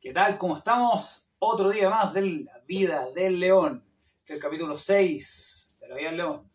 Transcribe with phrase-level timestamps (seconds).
[0.00, 0.38] ¿Qué tal?
[0.38, 1.28] ¿Cómo estamos?
[1.40, 3.84] Otro día más de la vida del león.
[4.20, 6.50] Este es el capítulo 6 de la vida del león.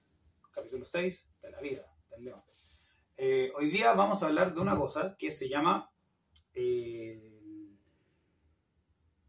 [0.49, 2.43] Capítulo 6 de la vida del león.
[3.15, 5.91] Eh, hoy día vamos a hablar de una cosa que se llama
[6.55, 7.77] eh,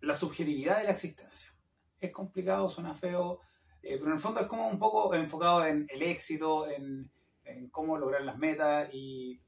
[0.01, 1.55] la subjetividad de la existencia.
[2.01, 3.43] Es complicado, suena feo,
[3.83, 7.13] eh, pero en el fondo es como un poco enfocado en el éxito, en,
[7.45, 9.43] en cómo lograr las metas y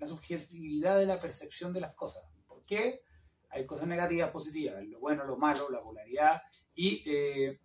[0.00, 2.24] la subjetividad de la percepción de las cosas.
[2.48, 3.02] ¿Por qué?
[3.50, 6.42] Hay cosas negativas, positivas, lo bueno, lo malo, la polaridad,
[6.74, 7.60] y eh,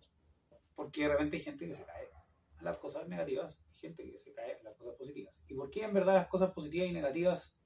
[0.74, 2.10] porque de repente hay gente que se cae
[2.58, 5.34] a las cosas negativas y gente que se cae a las cosas positivas.
[5.48, 7.56] ¿Y por qué en verdad las cosas positivas y negativas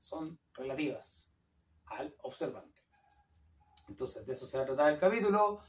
[0.00, 1.30] son relativas
[1.86, 2.82] al observante?
[3.88, 5.60] Entonces, de eso se va a tratar el capítulo.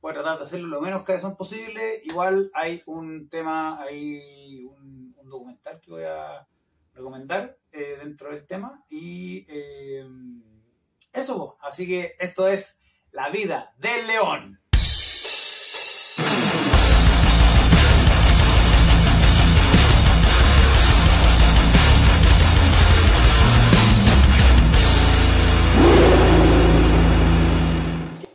[0.00, 2.02] Voy a tratar de hacerlo lo menos cabezón posible.
[2.04, 6.46] Igual hay un tema, hay un, un documental que voy a
[6.94, 8.84] recomendar eh, dentro del tema.
[8.88, 10.06] Y eh,
[11.16, 12.80] eso, así que esto es
[13.10, 14.60] La vida del león.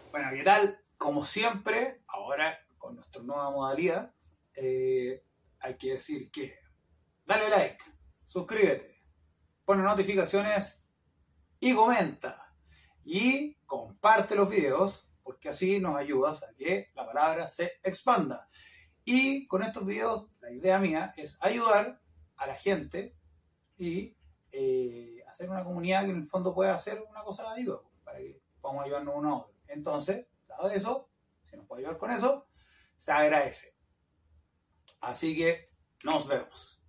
[0.10, 0.80] Bueno, ¿qué tal?
[0.98, 4.12] Como siempre, ahora con nuestra nueva modalidad,
[4.56, 5.24] eh,
[5.60, 6.58] hay que decir que
[7.26, 7.84] dale like,
[8.26, 9.04] suscríbete,
[9.64, 10.84] pone notificaciones
[11.60, 12.51] y comenta.
[13.04, 18.50] Y comparte los videos porque así nos ayudas a que la palabra se expanda.
[19.04, 22.02] Y con estos videos, la idea mía es ayudar
[22.38, 23.16] a la gente
[23.78, 24.16] y
[24.52, 28.20] eh, hacer una comunidad que en el fondo pueda hacer una cosa de ayuda para
[28.20, 29.56] que podamos ayudarnos uno a otro.
[29.68, 31.10] Entonces, dado eso,
[31.44, 32.48] si nos puede ayudar con eso,
[32.98, 33.76] se agradece.
[35.00, 35.72] Así que
[36.04, 36.82] nos vemos.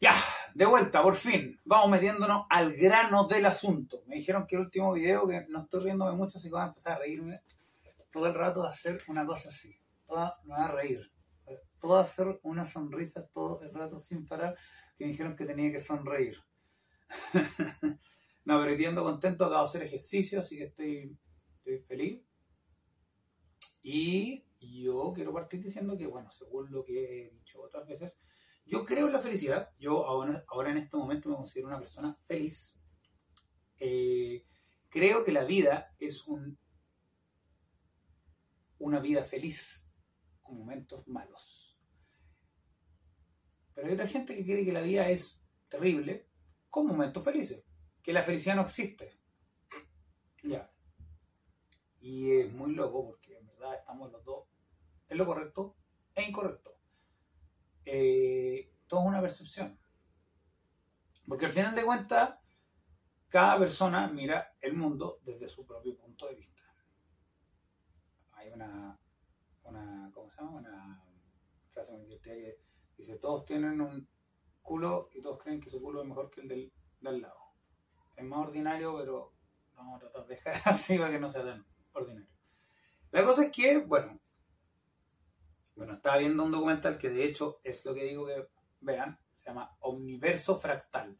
[0.00, 0.14] Ya,
[0.56, 1.60] de vuelta, por fin.
[1.66, 4.02] Vamos metiéndonos al grano del asunto.
[4.06, 6.68] Me dijeron que el último video, que no estoy riéndome mucho, así que voy a
[6.68, 7.42] empezar a reírme
[8.10, 9.78] todo el rato de hacer una cosa así.
[10.06, 11.12] Toda me va a reír.
[11.78, 14.56] Todo hacer una sonrisa todo el rato sin parar,
[14.96, 16.38] que me dijeron que tenía que sonreír.
[18.46, 21.18] no, pero estoy contento, acabo de hacer ejercicio, así que estoy,
[21.58, 22.22] estoy feliz.
[23.82, 28.16] Y yo quiero partir diciendo que, bueno, según lo que he dicho otras veces,
[28.66, 29.70] yo creo en la felicidad.
[29.78, 32.76] Yo ahora, en este momento me considero una persona feliz.
[33.78, 34.44] Eh,
[34.88, 36.58] creo que la vida es un,
[38.78, 39.88] una vida feliz
[40.42, 41.78] con momentos malos.
[43.72, 46.28] Pero hay otra gente que cree que la vida es terrible
[46.68, 47.64] con momentos felices.
[48.02, 49.20] Que la felicidad no existe.
[50.42, 50.72] Ya.
[52.00, 54.48] Y es muy loco porque en verdad estamos los dos
[55.08, 55.76] en lo correcto
[56.14, 56.75] e incorrecto
[57.86, 59.78] eh, todo es una percepción.
[61.26, 62.38] Porque al final de cuentas,
[63.28, 66.62] cada persona mira el mundo desde su propio punto de vista.
[68.32, 68.98] Hay una,
[69.64, 70.58] una ¿cómo se llama?
[70.58, 71.04] Una
[71.72, 72.60] frase muy divertida que
[72.96, 74.08] dice, todos tienen un
[74.62, 77.40] culo y todos creen que su culo es mejor que el del, del lado.
[78.16, 79.32] Es más ordinario, pero
[79.74, 82.34] vamos a tratar de dejar así para que no sea tan ordinario.
[83.10, 84.20] La cosa es que, bueno,
[85.76, 88.48] bueno, estaba viendo un documental que de hecho es lo que digo que
[88.80, 91.16] vean, se llama Omniverso Fractal.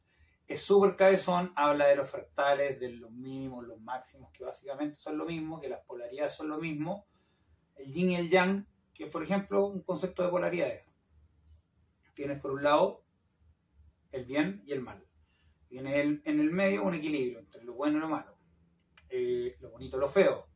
[0.46, 5.18] Es súper cabezón, habla de los fractales, de los mínimos, los máximos, que básicamente son
[5.18, 7.06] lo mismo, que las polaridades son lo mismo.
[7.74, 10.86] El yin y el yang, que por ejemplo un concepto de polaridades.
[12.14, 13.04] Tienes por un lado
[14.12, 15.04] el bien y el mal.
[15.68, 18.38] Tienes en el medio un equilibrio entre lo bueno y lo malo.
[19.10, 20.46] Eh, lo bonito y lo feo.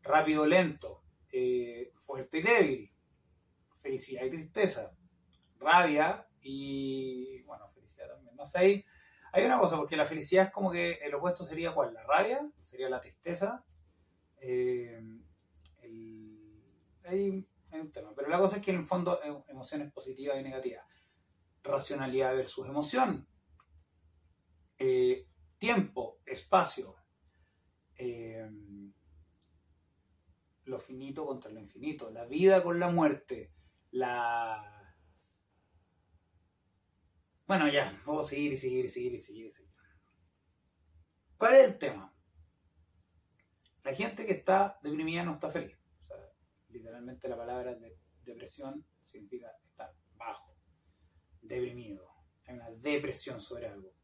[0.00, 1.02] Rápido, lento.
[1.32, 2.93] Eh, fuerte y débil
[3.84, 4.96] felicidad y tristeza,
[5.58, 8.34] rabia y, bueno, felicidad también.
[8.34, 8.84] No sé, hay,
[9.30, 12.40] hay una cosa, porque la felicidad es como que el opuesto sería cuál, la rabia,
[12.62, 13.62] sería la tristeza.
[14.38, 14.98] Eh,
[17.04, 19.18] hay, un tema, pero la cosa es que en el fondo
[19.48, 20.86] emociones positivas y negativas.
[21.62, 23.28] Racionalidad versus emoción.
[24.78, 25.26] Eh,
[25.58, 26.96] tiempo, espacio.
[27.96, 28.48] Eh,
[30.64, 33.53] lo finito contra lo infinito, la vida con la muerte,
[33.94, 34.96] la...
[37.46, 39.74] Bueno, ya, puedo seguir y seguir y seguir y seguir y seguir.
[41.36, 42.12] ¿Cuál es el tema?
[43.84, 45.78] La gente que está deprimida no está feliz.
[46.02, 46.16] O sea,
[46.70, 50.56] literalmente la palabra de depresión significa estar bajo,
[51.40, 52.08] deprimido.
[52.46, 53.94] Hay una depresión sobre algo.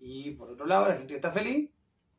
[0.00, 1.72] Y por otro lado, la gente que está feliz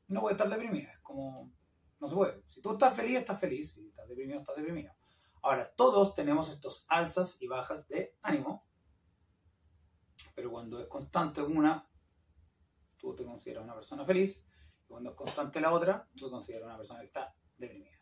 [0.10, 0.92] no puede estar deprimida.
[0.92, 1.52] Es como,
[2.00, 2.44] no se puede.
[2.46, 3.72] Si tú estás feliz, estás feliz.
[3.74, 4.94] Si estás deprimido, estás deprimido.
[5.42, 8.68] Ahora, todos tenemos estos alzas y bajas de ánimo,
[10.36, 11.90] pero cuando es constante una,
[12.98, 14.46] tú te consideras una persona feliz,
[14.84, 18.00] y cuando es constante la otra, tú te consideras una persona que está deprimida.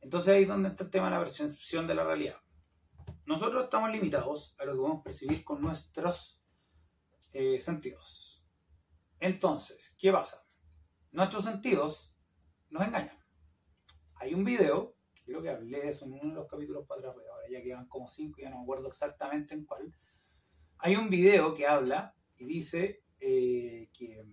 [0.00, 2.36] Entonces ahí es donde está el tema de la percepción de la realidad.
[3.26, 6.40] Nosotros estamos limitados a lo que podemos percibir con nuestros
[7.32, 8.44] eh, sentidos.
[9.20, 10.44] Entonces, ¿qué pasa?
[11.12, 12.16] Nuestros sentidos
[12.70, 13.18] nos engañan.
[14.14, 14.96] Hay un video,
[15.30, 17.62] creo que hablé de eso en uno de los capítulos para atrás, pero ahora ya
[17.62, 19.94] quedan como cinco, ya no me acuerdo exactamente en cuál.
[20.78, 24.24] Hay un video que habla y dice eh, que,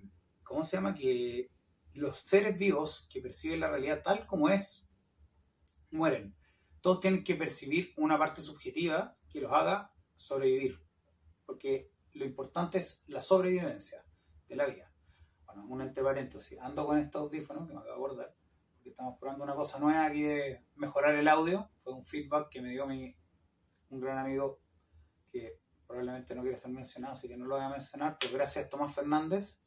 [0.44, 0.96] ¿cómo se llama?
[0.96, 1.52] Que
[1.94, 4.90] los seres vivos que perciben la realidad tal como es,
[5.92, 6.36] mueren.
[6.82, 10.82] Todos tienen que percibir una parte subjetiva que los haga sobrevivir.
[11.46, 14.04] Porque lo importante es la sobrevivencia
[14.48, 14.92] de la vida.
[15.46, 18.37] Bueno, un entre paréntesis, ando con este audífono que me acabo de acordar,
[18.90, 21.70] estamos probando una cosa nueva aquí de mejorar el audio.
[21.84, 23.16] Fue un feedback que me dio mi,
[23.90, 24.60] un gran amigo
[25.32, 28.70] que probablemente no quiere ser mencionado, así que no lo voy a mencionar, pero gracias
[28.70, 29.58] Tomás Fernández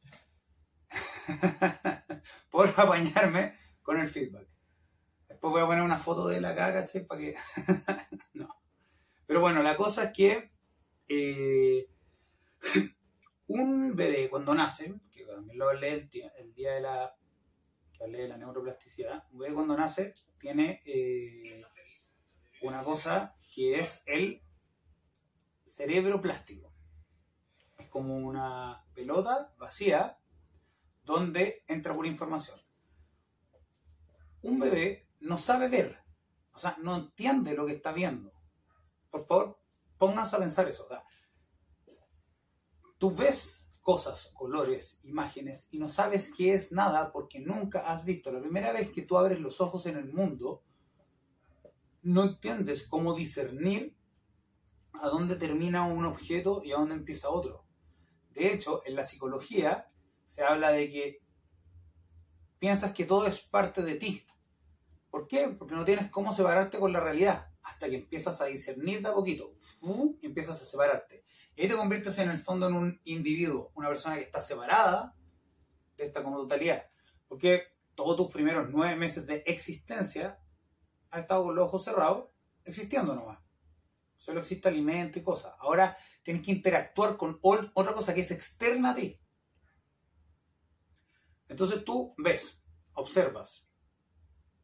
[2.51, 4.47] por apañarme con el feedback.
[5.27, 6.99] Después voy a poner una foto de la caca, ¿sí?
[7.01, 7.35] Para que...
[8.33, 8.49] no.
[9.25, 10.51] Pero bueno, la cosa es que
[11.07, 11.89] eh,
[13.47, 17.15] un bebé cuando nace, que también lo hablé el, día de la
[18.07, 21.63] la neuroplasticidad, un bebé cuando nace tiene eh,
[22.61, 24.41] una cosa que es el
[25.65, 26.73] cerebro plástico.
[27.77, 30.19] Es como una pelota vacía
[31.03, 32.59] donde entra pura información.
[34.41, 35.99] Un bebé no sabe ver,
[36.53, 38.33] o sea, no entiende lo que está viendo.
[39.09, 39.59] Por favor,
[39.97, 40.87] pónganse a pensar eso.
[42.97, 48.31] tú ves cosas, colores, imágenes y no sabes qué es nada porque nunca has visto.
[48.31, 50.63] La primera vez que tú abres los ojos en el mundo,
[52.03, 53.95] no entiendes cómo discernir
[54.93, 57.65] a dónde termina un objeto y a dónde empieza otro.
[58.31, 59.91] De hecho, en la psicología
[60.25, 61.21] se habla de que
[62.59, 64.25] piensas que todo es parte de ti.
[65.09, 65.49] ¿Por qué?
[65.49, 69.13] Porque no tienes cómo separarte con la realidad hasta que empiezas a discernir de a
[69.13, 69.55] poquito
[70.21, 71.25] y empiezas a separarte.
[71.55, 75.15] Y ahí te conviertes en el fondo en un individuo, una persona que está separada
[75.97, 76.89] de esta como totalidad.
[77.27, 77.63] Porque
[77.95, 80.39] todos tus primeros nueve meses de existencia
[81.09, 82.29] has estado con los ojos cerrados,
[82.63, 83.39] existiendo nomás
[84.21, 85.53] solo existe alimento y cosas.
[85.59, 89.19] Ahora tienes que interactuar con otra cosa que es externa a ti.
[91.47, 92.63] Entonces tú ves,
[92.93, 93.67] observas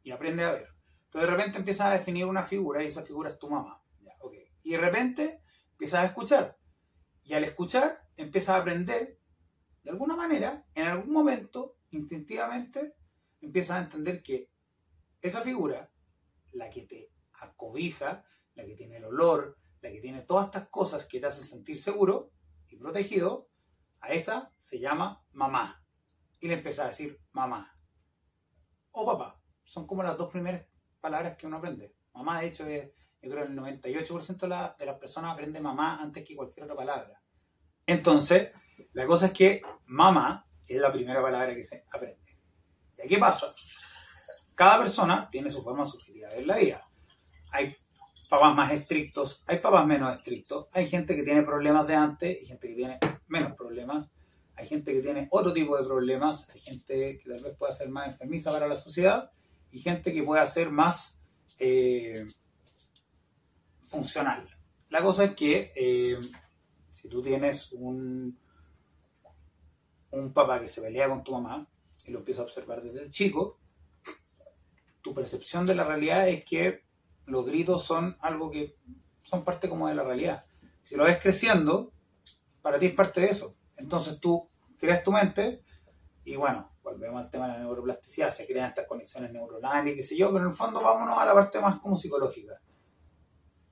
[0.03, 0.67] y aprendes a ver.
[1.05, 3.83] Entonces de repente empiezas a definir una figura y esa figura es tu mamá.
[4.63, 5.41] Y de repente
[5.71, 6.57] empiezas a escuchar.
[7.27, 9.19] Y al escuchar empiezas a aprender,
[9.83, 12.95] de alguna manera, en algún momento, instintivamente,
[13.41, 14.49] empiezas a entender que
[15.19, 15.91] esa figura,
[16.53, 18.23] la que te acobija,
[18.55, 21.81] la que tiene el olor, la que tiene todas estas cosas que te hacen sentir
[21.81, 22.31] seguro
[22.69, 23.49] y protegido,
[23.99, 25.83] a esa se llama mamá.
[26.39, 27.77] Y le empieza a decir mamá.
[28.91, 29.43] O papá.
[29.63, 30.65] Son como las dos primeras
[31.01, 31.93] palabras que uno aprende.
[32.13, 32.89] Mamá, de hecho, es,
[33.21, 36.63] yo creo que el 98% de, la, de las personas aprende mamá antes que cualquier
[36.63, 37.16] otra palabra.
[37.87, 38.51] Entonces,
[38.93, 42.19] la cosa es que mamá es la primera palabra que se aprende.
[43.03, 43.47] ¿Y qué pasa?
[44.53, 46.85] Cada persona tiene su forma subjetiva de la vida.
[47.51, 47.75] Hay
[48.29, 52.45] papás más estrictos, hay papás menos estrictos, hay gente que tiene problemas de antes, hay
[52.45, 54.09] gente que tiene menos problemas,
[54.55, 57.89] hay gente que tiene otro tipo de problemas, hay gente que tal vez pueda ser
[57.89, 59.31] más enfermiza para la sociedad
[59.71, 61.21] y gente que pueda ser más
[61.57, 62.25] eh,
[63.83, 64.49] funcional.
[64.89, 66.19] La cosa es que eh,
[66.97, 68.39] si tú tienes un,
[70.09, 71.69] un papá que se pelea con tu mamá
[72.05, 73.59] y lo empiezas a observar desde chico,
[75.03, 76.85] tu percepción de la realidad es que
[77.27, 78.77] los gritos son algo que
[79.21, 80.45] son parte como de la realidad.
[80.81, 81.93] Si lo ves creciendo,
[82.63, 83.55] para ti es parte de eso.
[83.77, 84.49] Entonces tú
[84.79, 85.61] creas tu mente
[86.25, 90.17] y bueno, volvemos al tema de la neuroplasticidad, se crean estas conexiones neuronales, qué sé
[90.17, 92.59] yo, pero en el fondo vámonos a la parte más como psicológica.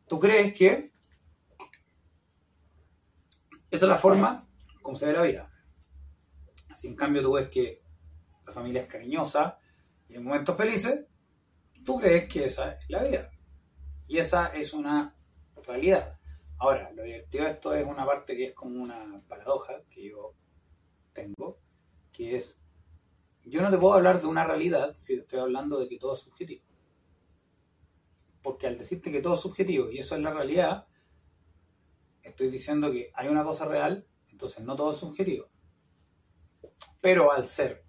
[0.07, 0.94] Tú crees que
[3.71, 4.47] esa es la forma
[4.81, 5.51] como se ve la vida.
[6.75, 7.81] Si en cambio tú ves que
[8.45, 9.59] la familia es cariñosa
[10.07, 11.05] y en momentos felices,
[11.83, 13.31] tú crees que esa es la vida.
[14.07, 15.15] Y esa es una
[15.65, 16.19] realidad.
[16.57, 20.33] Ahora, lo divertido de esto es una parte que es como una paradoja que yo
[21.13, 21.59] tengo,
[22.11, 22.57] que es,
[23.43, 26.13] yo no te puedo hablar de una realidad si te estoy hablando de que todo
[26.13, 26.63] es subjetivo.
[28.41, 30.87] Porque al decirte que todo es subjetivo y eso es la realidad,
[32.25, 35.47] estoy diciendo que hay una cosa real, entonces no todo es subjetivo.
[37.01, 37.85] Pero al ser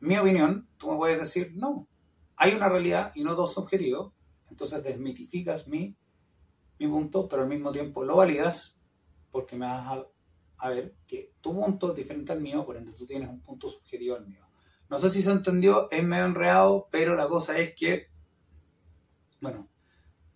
[0.00, 1.88] mi opinión, tú me puedes decir, no,
[2.36, 4.14] hay una realidad y no todo es subjetivo,
[4.50, 5.96] entonces desmitificas mi,
[6.78, 8.78] mi punto, pero al mismo tiempo lo validas
[9.30, 10.06] porque me vas a
[10.60, 13.68] a ver que tu punto es diferente al mío, por ende tú tienes un punto
[13.68, 14.46] subjetivo al mío.
[14.88, 18.08] No sé si se entendió, es medio enredado, pero la cosa es que,
[19.40, 19.69] bueno,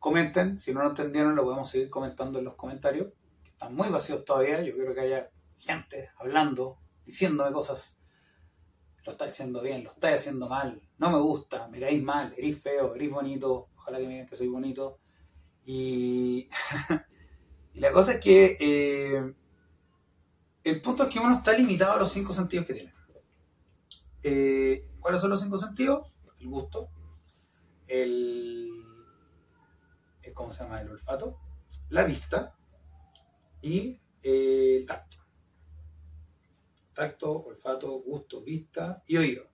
[0.04, 3.88] comenten, si no lo entendieron lo podemos seguir comentando en los comentarios, que están muy
[3.88, 7.96] vacíos todavía, yo quiero que haya gente hablando, diciéndome cosas.
[9.06, 12.60] Lo estáis haciendo bien, lo estáis haciendo mal, no me gusta, me caéis mal, eres
[12.60, 14.98] feo, eres bonito, ojalá que me digan que soy bonito.
[15.64, 16.50] Y,
[17.72, 19.34] y la cosa es que eh,
[20.64, 22.92] el punto es que uno está limitado a los cinco sentidos que tiene.
[24.22, 26.12] Eh, ¿Cuáles son los cinco sentidos?
[26.40, 26.90] El gusto,
[27.86, 28.83] el,
[30.34, 30.80] ¿cómo se llama?
[30.80, 31.38] El olfato,
[31.90, 32.54] la vista
[33.62, 35.18] y eh, el tacto.
[36.92, 39.50] Tacto, olfato, gusto, vista y oído.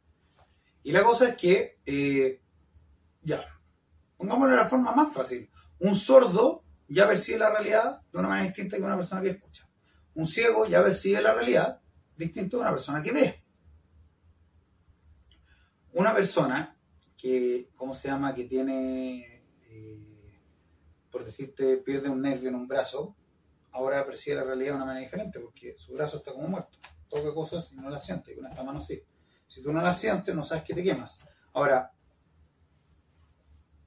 [0.83, 2.43] Y la cosa es que, eh,
[3.23, 3.45] ya,
[4.17, 5.51] pongámoslo de la forma más fácil.
[5.79, 9.69] Un sordo ya percibe la realidad de una manera distinta que una persona que escucha.
[10.15, 11.81] Un ciego ya percibe la realidad
[12.17, 13.45] distinto de una persona que ve
[15.93, 16.77] una persona
[17.17, 20.10] que, ¿cómo se llama?, que tiene, eh,
[21.11, 23.17] por decirte, pierde un nervio en un brazo,
[23.73, 26.79] ahora percibe la realidad de una manera diferente, porque su brazo está como muerto.
[27.09, 29.03] Toca cosas y no las siente, y con esta mano sí.
[29.47, 31.19] Si tú no las sientes, no sabes que te quemas.
[31.53, 31.93] Ahora,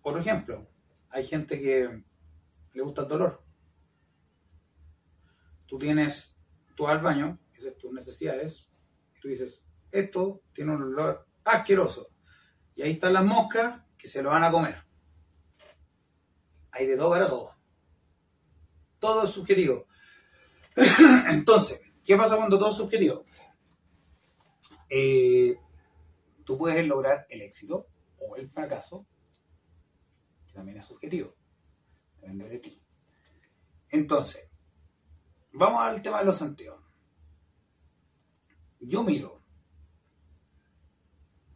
[0.01, 0.68] otro ejemplo,
[1.10, 2.03] hay gente que
[2.74, 3.42] le gusta el dolor.
[5.65, 6.36] Tú tienes,
[6.75, 8.70] tú vas al baño, dices tus necesidades,
[9.15, 12.08] y tú dices, esto tiene un olor asqueroso.
[12.75, 14.84] Y ahí están las moscas que se lo van a comer.
[16.74, 17.56] Hay de todo para todo.
[19.00, 19.88] Todo es subjetivo.
[21.30, 23.25] Entonces, ¿qué pasa cuando todo es subjetivo?
[24.89, 25.58] Eh,
[26.44, 27.88] tú puedes lograr el éxito
[28.18, 29.08] o el fracaso,
[30.48, 31.34] que también es subjetivo.
[32.15, 32.84] Depende de ti.
[33.89, 34.50] Entonces,
[35.53, 36.84] vamos al tema de los sentidos.
[38.80, 39.44] Yo miro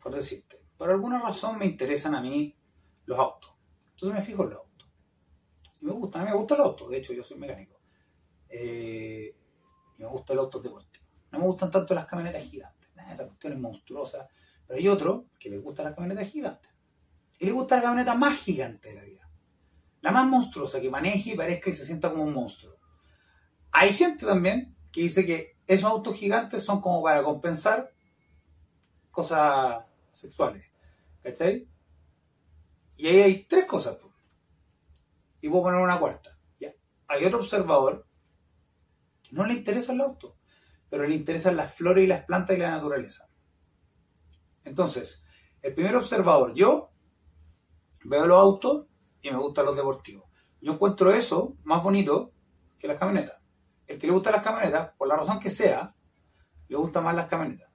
[0.07, 0.63] por decirte.
[0.77, 2.57] Por alguna razón me interesan a mí
[3.05, 3.51] los autos.
[3.89, 4.66] Entonces me fijo en los.
[5.81, 7.79] Y me gusta, a mí me gusta el auto, de hecho yo soy mecánico.
[8.49, 9.35] Eh,
[9.97, 11.05] y me gusta el auto deportivo.
[11.31, 12.89] No me gustan tanto las camionetas gigantes.
[13.11, 14.27] Esa cuestión es monstruosa.
[14.65, 16.71] Pero hay otro que le gusta las camionetas gigantes.
[17.39, 19.29] Y le gusta la camioneta más gigante de la vida.
[20.01, 22.75] La más monstruosa, que maneje y parezca y se sienta como un monstruo.
[23.71, 27.93] Hay gente también que dice que esos autos gigantes son como para compensar
[29.11, 30.65] cosas sexuales.
[31.21, 31.67] ¿Cachai?
[32.95, 33.97] Y ahí hay tres cosas.
[35.47, 36.37] Y a poner una cuarta.
[36.59, 36.73] ¿ya?
[37.07, 38.05] Hay otro observador
[39.23, 40.37] que no le interesa el auto,
[40.89, 43.29] pero le interesan las flores y las plantas y la naturaleza.
[44.63, 45.23] Entonces,
[45.61, 46.91] el primer observador, yo
[48.03, 48.87] veo los autos
[49.21, 50.29] y me gustan los deportivos.
[50.59, 52.33] Yo encuentro eso más bonito
[52.77, 53.41] que las camionetas.
[53.85, 55.95] El que le gusta las camionetas, por la razón que sea,
[56.67, 57.71] le gustan más las camionetas.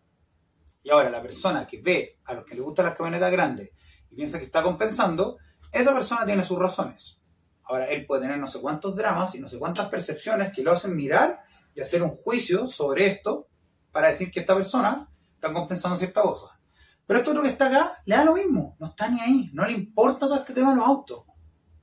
[0.82, 3.70] Y ahora la persona que ve a los que le gustan las camionetas grandes
[4.10, 5.38] y piensa que está compensando,
[5.72, 7.21] esa persona tiene sus razones.
[7.64, 10.72] Ahora él puede tener no sé cuántos dramas y no sé cuántas percepciones que lo
[10.72, 11.40] hacen mirar
[11.74, 13.48] y hacer un juicio sobre esto
[13.90, 16.58] para decir que esta persona está compensando cierta cosa.
[17.06, 19.66] Pero esto otro que está acá le da lo mismo, no está ni ahí, no
[19.66, 21.24] le importa todo este tema de los autos,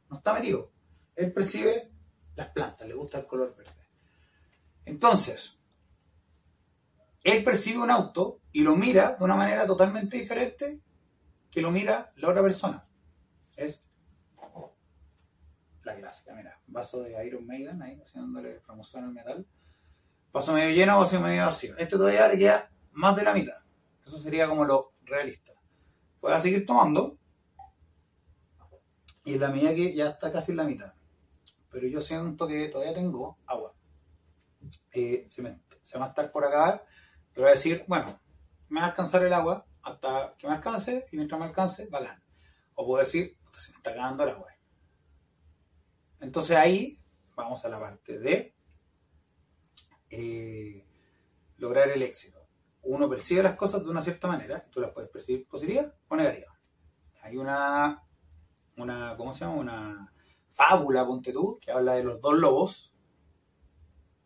[0.10, 0.72] no está metido.
[1.16, 1.92] Él percibe
[2.36, 3.72] las plantas, le gusta el color verde.
[4.86, 5.60] Entonces,
[7.24, 10.82] él percibe un auto y lo mira de una manera totalmente diferente
[11.52, 12.88] que lo mira la otra persona.
[13.56, 13.84] Es
[15.96, 19.46] clásica, mira, vaso de Iron Maiden, ahí haciéndole promoción al metal.
[20.32, 21.76] Vaso medio lleno, vaso medio vacío.
[21.78, 23.58] Este todavía le queda más de la mitad.
[24.06, 25.54] Eso sería como lo realista.
[26.20, 27.18] Puede seguir tomando.
[29.24, 30.94] Y en la medida que ya está casi en la mitad.
[31.72, 33.74] Pero yo siento que todavía tengo agua.
[34.92, 35.60] Eh, se, me,
[36.00, 36.86] va a estar por acabar
[37.40, 38.20] le voy a decir, bueno,
[38.68, 42.22] me va a alcanzar el agua hasta que me alcance y mientras me alcance, va
[42.76, 44.59] O puedo decir, se me está acabando el agua.
[46.22, 47.00] Entonces ahí
[47.36, 48.56] vamos a la parte de
[50.10, 50.86] eh,
[51.58, 52.48] lograr el éxito.
[52.84, 56.16] Uno percibe las cosas de una cierta manera y tú las puedes percibir positiva o
[56.16, 56.58] negativa.
[57.22, 58.02] Hay una,
[58.78, 59.56] una, ¿cómo se llama?
[59.56, 60.14] Una
[60.50, 62.94] fábula, ponte tú, que habla de los dos lobos,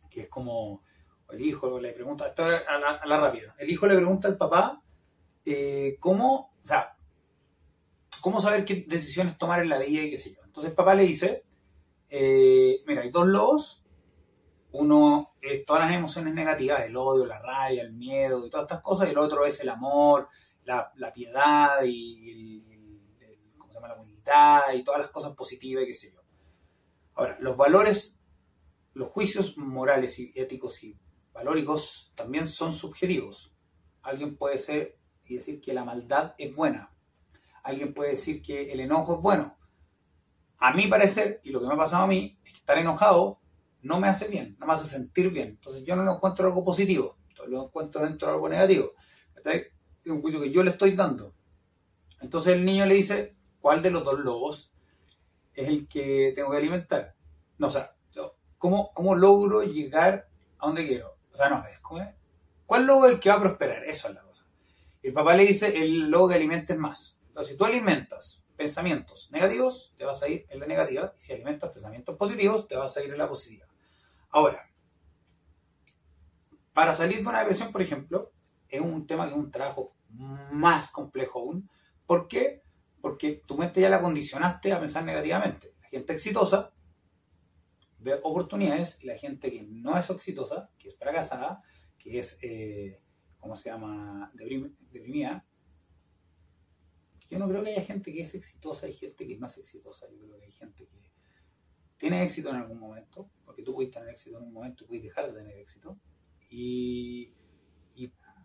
[0.09, 0.83] que es como
[1.29, 4.83] el hijo le pregunta, esto a la, rápida, el hijo le pregunta al papá
[5.45, 6.95] eh, cómo, o sea,
[8.21, 10.41] cómo saber qué decisiones tomar en la vida y qué sé yo.
[10.45, 11.43] Entonces el papá le dice,
[12.15, 13.84] eh, mira, hay dos lobos,
[14.72, 18.82] uno es todas las emociones negativas, el odio, la rabia, el miedo y todas estas
[18.82, 20.27] cosas, y el otro es el amor,
[20.63, 22.62] la, piedad y
[23.58, 23.88] ¿cómo se llama?
[23.88, 26.22] la humildad y todas las cosas positivas y qué sé yo.
[27.15, 28.20] Ahora, los valores,
[28.93, 30.96] los juicios morales y éticos y
[31.32, 33.55] valóricos también son subjetivos.
[34.03, 36.96] Alguien puede ser y decir que la maldad es buena.
[37.63, 39.58] Alguien puede decir que el enojo es bueno.
[40.63, 43.41] A mi parecer, y lo que me ha pasado a mí, es que estar enojado
[43.82, 45.50] no me hace bien, no me hace sentir bien.
[45.50, 47.17] Entonces yo no lo encuentro algo positivo,
[47.50, 48.93] lo encuentro dentro de algo negativo.
[49.43, 49.72] Es
[50.05, 51.34] un juicio que yo le estoy dando.
[52.22, 54.72] Entonces el niño le dice, ¿cuál de los dos lobos
[55.53, 57.13] es el que tengo que alimentar?
[57.58, 57.93] No, o sea,
[58.58, 60.29] ¿cómo, cómo logro llegar
[60.60, 61.17] a donde quiero?
[61.34, 62.10] O sea, no, es como,
[62.65, 63.84] ¿cuál lobo es el que va a prosperar?
[63.84, 64.46] Eso es la cosa.
[65.01, 67.20] El papá le dice, el lobo que alimentes más.
[67.27, 71.13] Entonces, si tú alimentas pensamientos negativos, te vas a ir en la negativa.
[71.17, 73.67] Y si alimentas pensamientos positivos, te vas a ir en la positiva.
[74.29, 74.70] Ahora,
[76.72, 78.32] para salir de una depresión, por ejemplo,
[78.70, 81.70] es un tema que es un trabajo más complejo aún.
[82.05, 82.63] ¿Por qué?
[83.01, 85.74] Porque tu mente ya la condicionaste a pensar negativamente.
[85.82, 86.72] La gente exitosa
[88.00, 91.62] ve oportunidades y la gente que no es exitosa, que es fracasada,
[91.98, 93.01] que es, eh,
[93.39, 95.46] ¿cómo se llama?, deprimida.
[97.34, 100.06] Yo no creo que haya gente que es exitosa y gente que es exitosa.
[100.12, 101.12] Yo creo que hay gente que
[101.98, 105.04] tiene éxito en algún momento, porque tú puedes tener éxito en un momento y puedes
[105.04, 106.00] dejar de tener éxito.
[106.52, 107.34] Y,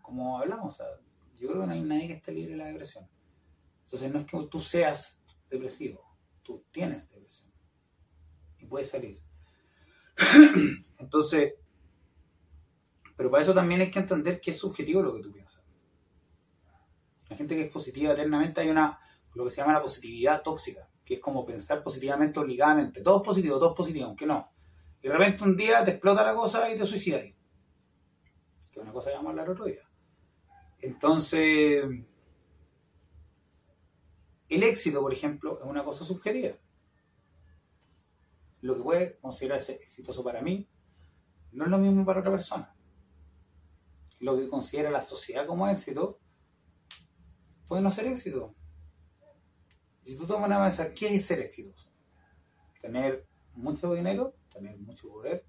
[0.01, 0.81] como hablamos,
[1.35, 3.07] yo creo que no hay nadie que esté libre de la depresión.
[3.81, 7.51] Entonces no es que tú seas depresivo, tú tienes depresión
[8.57, 9.21] y puedes salir.
[10.99, 11.53] Entonces,
[13.15, 15.48] pero para eso también hay que entender que es subjetivo lo que tú piensas.
[17.29, 18.99] La gente que es positiva eternamente hay una,
[19.33, 23.01] lo que se llama la positividad tóxica que es como pensar positivamente obligadamente.
[23.01, 24.51] Todo es positivo, todo es positivo, aunque no.
[25.01, 27.23] Y de repente un día te explota la cosa y te suicidas.
[27.23, 27.35] Que
[28.73, 29.81] es una cosa que vamos a hablar otro día.
[30.77, 31.83] Entonces,
[34.49, 36.53] el éxito, por ejemplo, es una cosa subjetiva.
[38.61, 40.69] Lo que puede considerarse exitoso para mí
[41.53, 42.75] no es lo mismo para otra persona.
[44.19, 46.19] Lo que considera la sociedad como éxito
[47.69, 48.55] puede no ser éxito.
[50.03, 51.89] Si tú tomas a pensar, ¿qué es ser exitoso?
[52.81, 55.45] Tener mucho dinero, tener mucho poder,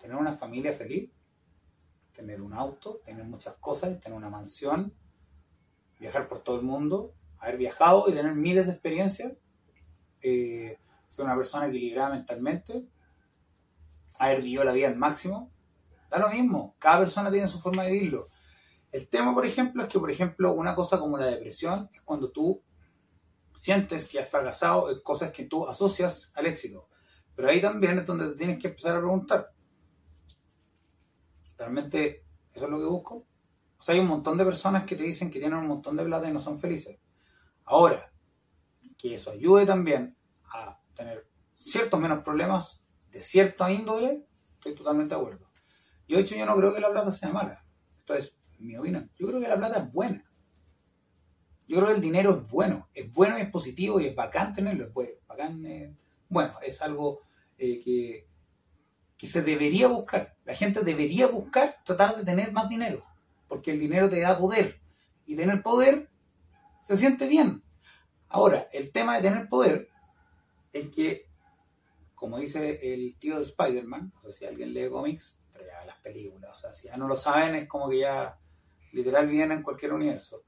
[0.00, 1.10] tener una familia feliz,
[2.14, 4.94] tener un auto, tener muchas cosas, tener una mansión,
[5.98, 9.32] viajar por todo el mundo, haber viajado y tener miles de experiencias,
[10.22, 12.86] eh, ser una persona equilibrada mentalmente,
[14.20, 15.50] haber vivido la vida al máximo,
[16.08, 18.26] da lo mismo, cada persona tiene su forma de vivirlo.
[18.96, 22.30] El tema, por ejemplo, es que, por ejemplo, una cosa como la depresión es cuando
[22.30, 22.62] tú
[23.54, 26.88] sientes que has fracasado en cosas que tú asocias al éxito.
[27.34, 29.52] Pero ahí también es donde te tienes que empezar a preguntar,
[31.58, 33.26] ¿realmente eso es lo que busco?
[33.76, 36.04] O sea, hay un montón de personas que te dicen que tienen un montón de
[36.04, 36.98] plata y no son felices.
[37.66, 38.10] Ahora,
[38.96, 40.16] que eso ayude también
[40.54, 42.80] a tener ciertos menos problemas
[43.10, 45.52] de cierta índole, estoy totalmente de acuerdo.
[46.08, 47.62] Yo, de hecho, yo no creo que la plata sea mala.
[47.94, 49.10] Esto es mi opinión.
[49.18, 50.24] Yo creo que la plata es buena.
[51.68, 54.54] Yo creo que el dinero es bueno, es bueno y es positivo y es bacán
[54.54, 55.64] tenerlo, es bacán,
[56.28, 57.22] bueno, es algo
[57.58, 58.28] eh, que,
[59.16, 60.36] que se debería buscar.
[60.44, 63.02] La gente debería buscar tratar de tener más dinero,
[63.48, 64.80] porque el dinero te da poder
[65.26, 66.08] y tener poder
[66.82, 67.64] se siente bien.
[68.28, 69.88] Ahora, el tema de tener poder
[70.72, 71.26] es que,
[72.14, 75.98] como dice el tío de Spider-Man, o sea, si alguien lee cómics, pero ya las
[75.98, 78.38] películas, o sea, si ya no lo saben, es como que ya
[78.96, 80.42] literal viene en cualquier universo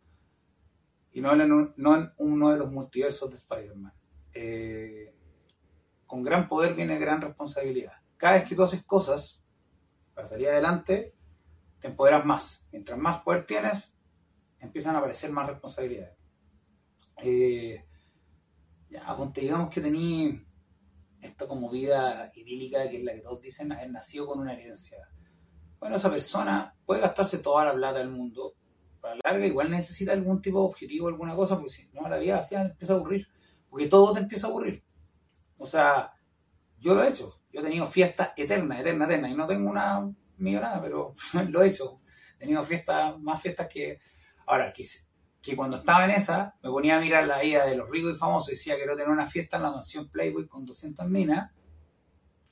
[1.13, 3.93] y no en, uno de los multiversos de Spider-Man.
[4.33, 5.15] Eh,
[6.07, 7.93] con gran poder viene gran responsabilidad.
[8.17, 9.45] Cada vez que tú haces cosas
[10.15, 11.15] para salir adelante,
[11.81, 12.67] te empoderas más.
[12.73, 13.95] Mientras más poder tienes,
[14.59, 16.17] empiezan a aparecer más responsabilidades.
[17.23, 17.85] Eh,
[18.89, 20.43] ya, ponte, digamos que tení
[21.21, 24.99] esta como vida idílica, que es la que todos dicen, haber nacido con una herencia.
[25.81, 28.55] Bueno, esa persona puede gastarse toda la plata del mundo,
[29.01, 32.39] para larga igual necesita algún tipo de objetivo, alguna cosa, porque si no, la vida
[32.39, 33.29] así empieza a aburrir.
[33.71, 34.83] Porque todo te empieza a aburrir.
[35.57, 36.13] O sea,
[36.79, 37.41] yo lo he hecho.
[37.53, 39.31] Yo he tenido fiestas eternas, eternas, eternas.
[39.31, 41.13] Y no tengo una millonada, pero
[41.49, 42.01] lo he hecho.
[42.37, 44.01] He tenido fiestas, más fiestas que...
[44.47, 44.85] Ahora, que,
[45.57, 48.49] cuando estaba en esa, me ponía a mirar la vida de los ricos y famosos
[48.49, 51.51] y decía, quiero tener una fiesta en la mansión Playboy con 200 minas.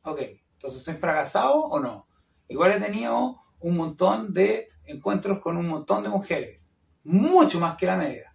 [0.03, 0.21] Ok,
[0.53, 2.07] entonces, ¿estoy fracasado o no?
[2.49, 6.65] Igual he tenido un montón de encuentros con un montón de mujeres,
[7.05, 8.35] mucho más que la media.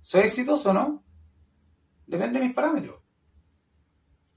[0.00, 1.04] ¿Soy exitoso o no?
[2.06, 3.00] Depende de mis parámetros.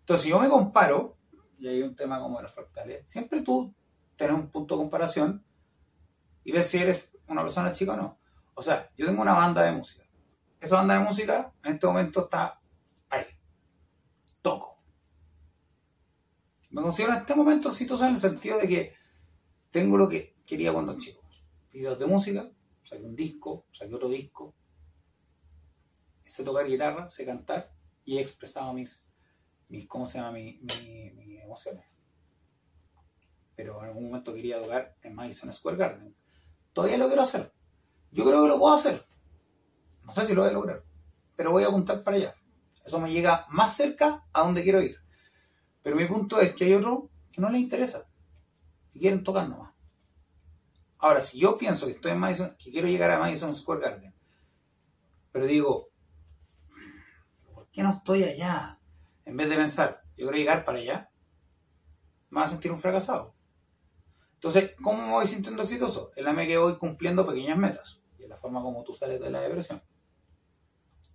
[0.01, 1.17] Entonces, si yo me comparo,
[1.59, 3.73] y hay un tema como de los fractales, siempre tú
[4.15, 5.45] tienes un punto de comparación
[6.43, 8.19] y ves si eres una persona chica o no.
[8.55, 10.03] O sea, yo tengo una banda de música.
[10.59, 12.59] Esa banda de música en este momento está
[13.09, 13.25] ahí.
[14.41, 14.78] Toco.
[16.69, 18.93] Me considero en este momento exitoso en el sentido de que
[19.71, 21.21] tengo lo que quería cuando chico.
[21.73, 22.49] Videos de música,
[22.83, 24.55] saqué un disco, saqué otro disco,
[26.25, 27.71] sé tocar guitarra, sé cantar
[28.05, 29.03] y he expresado mis,
[29.67, 30.33] mis ¿cómo se llama?
[30.33, 31.85] mis emociones.
[33.55, 36.15] Pero en algún momento quería tocar en Madison Square Garden.
[36.71, 37.51] Todavía lo quiero hacer.
[38.11, 39.05] Yo creo que lo puedo hacer.
[40.03, 40.83] No sé si lo voy a lograr,
[41.35, 42.35] pero voy a apuntar para allá.
[42.85, 44.97] Eso me llega más cerca a donde quiero ir.
[45.89, 48.07] Pero mi punto es que hay otros que no les interesa
[48.93, 49.73] y quieren tocar nomás.
[50.99, 54.13] Ahora, si yo pienso que estoy en Madison, que quiero llegar a Madison Square Garden,
[55.31, 55.89] pero digo,
[57.55, 58.79] ¿por qué no estoy allá?
[59.25, 61.11] En vez de pensar, yo quiero llegar para allá,
[62.29, 63.33] me va a sentir un fracasado.
[64.35, 66.11] Entonces, ¿cómo me voy sintiendo exitoso?
[66.15, 68.03] En la medida que voy cumpliendo pequeñas metas.
[68.19, 69.81] Y es la forma como tú sales de la depresión.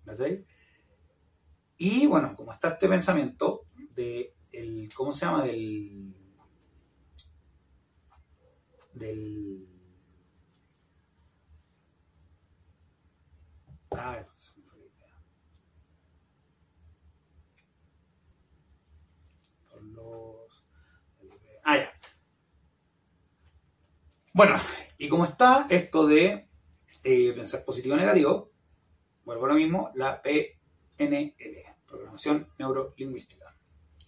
[0.04, 0.44] ¿Ves?
[1.76, 5.45] Y bueno, como está este pensamiento de el, ¿cómo se llama?
[5.45, 6.14] Del
[8.95, 9.67] del
[13.90, 14.25] ah,
[21.64, 21.93] ah, ya.
[24.33, 24.57] Bueno,
[24.99, 26.49] y como está esto de
[27.03, 28.51] eh, pensar positivo o negativo,
[29.25, 31.35] vuelvo a lo mismo, la PNL,
[31.87, 33.43] programación neurolingüística.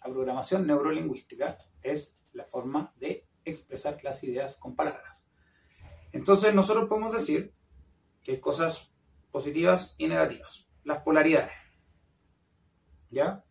[0.07, 5.27] La programación neurolingüística es la forma de expresar las ideas con palabras.
[6.13, 7.53] Entonces nosotros podemos decir
[8.23, 8.93] que hay cosas
[9.33, 10.69] positivas y negativas.
[10.85, 11.51] Las polaridades.
[13.11, 13.45] ¿Ya?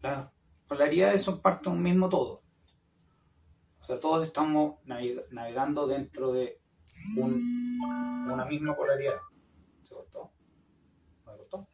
[0.00, 0.30] Las
[0.68, 2.42] polaridades son parte de un mismo todo.
[3.80, 6.60] O sea, todos estamos navegando dentro de
[7.16, 9.16] una misma polaridad.
[9.82, 10.32] ¿Se cortó?
[11.24, 11.66] ¿Se cortó?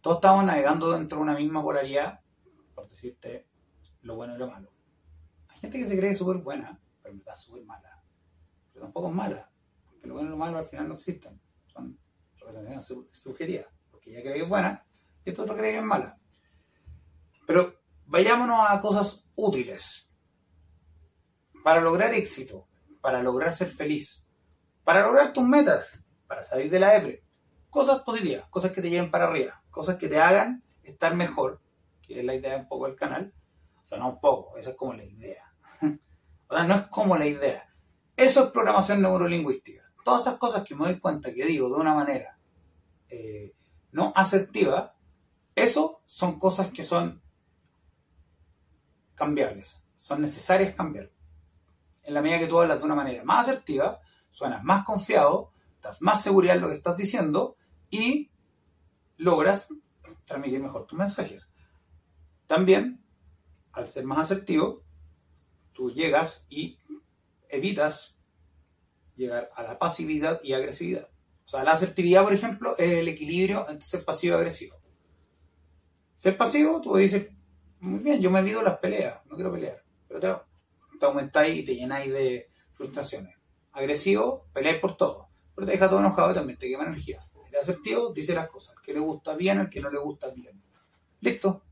[0.00, 2.19] Todos estamos navegando dentro de una misma polaridad,
[4.02, 4.72] lo bueno y lo malo.
[5.48, 8.02] Hay gente que se cree súper buena, pero en verdad súper mala.
[8.72, 9.50] Pero tampoco es mala,
[9.86, 11.40] porque lo bueno y lo malo al final no existen.
[11.66, 11.98] Son
[12.38, 14.84] representaciones sugeridas, porque ella cree que es buena
[15.24, 16.18] y este otro cree que es mala.
[17.46, 20.10] Pero vayámonos a cosas útiles
[21.62, 22.68] para lograr éxito,
[23.00, 24.26] para lograr ser feliz,
[24.84, 27.24] para lograr tus metas, para salir de la depre.
[27.68, 31.60] Cosas positivas, cosas que te lleven para arriba, cosas que te hagan estar mejor,
[32.14, 33.32] que es la idea un poco del canal.
[33.82, 35.54] O sea, no un poco, esa es como la idea.
[36.48, 37.72] o sea, no es como la idea.
[38.16, 39.82] Eso es programación neurolingüística.
[40.04, 42.38] Todas esas cosas que me doy cuenta que digo de una manera
[43.08, 43.54] eh,
[43.92, 44.94] no asertiva,
[45.54, 47.22] eso son cosas que son
[49.14, 51.10] cambiables, son necesarias cambiar
[52.04, 56.00] en la medida que tú hablas de una manera más asertiva, suenas más confiado, das
[56.02, 57.56] más seguridad en lo que estás diciendo
[57.90, 58.30] y
[59.16, 59.68] logras
[60.24, 61.49] transmitir mejor tus mensajes.
[62.50, 63.00] También,
[63.70, 64.82] al ser más asertivo,
[65.72, 66.80] tú llegas y
[67.48, 68.18] evitas
[69.14, 71.08] llegar a la pasividad y agresividad.
[71.44, 74.76] O sea, la asertividad, por ejemplo, es el equilibrio entre ser pasivo y agresivo.
[76.16, 77.28] Ser pasivo, tú dices,
[77.78, 81.64] muy bien, yo me evito las peleas, no quiero pelear, pero te te aumentáis y
[81.64, 83.36] te llenáis de frustraciones.
[83.70, 87.24] Agresivo, peleáis por todo, pero te deja todo enojado y también te quema energía.
[87.48, 90.30] El asertivo dice las cosas, al que le gusta bien, al que no le gusta
[90.30, 90.60] bien.
[91.20, 91.62] Listo.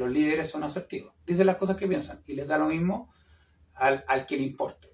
[0.00, 3.12] Los líderes son asertivos, dicen las cosas que piensan y les da lo mismo
[3.74, 4.88] al, al que le importe.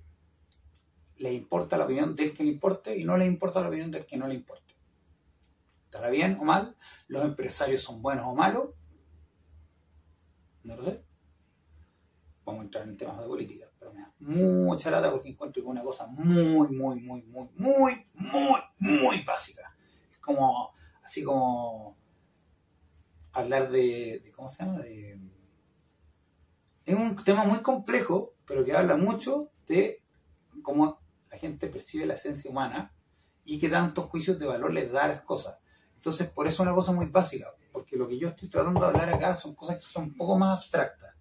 [1.18, 4.04] Le importa la opinión del que le importe y no le importa la opinión del
[4.04, 4.74] que no le importe.
[5.84, 6.76] ¿Estará bien o mal?
[7.08, 8.70] ¿Los empresarios son buenos o malos?
[10.64, 11.06] No lo sé
[12.46, 15.82] vamos a entrar en temas de política, pero me da mucha lata porque encuentro una
[15.82, 19.76] cosa muy, muy, muy, muy, muy, muy, muy básica.
[20.12, 21.96] Es como, así como
[23.40, 24.78] hablar de, ¿cómo se llama?
[24.78, 25.18] De,
[26.84, 30.02] es un tema muy complejo, pero que habla mucho de
[30.62, 32.92] cómo la gente percibe la esencia humana
[33.44, 35.58] y qué tantos juicios de valor les da a las cosas.
[35.94, 38.86] Entonces, por eso es una cosa muy básica, porque lo que yo estoy tratando de
[38.86, 41.14] hablar acá son cosas que son un poco más abstractas.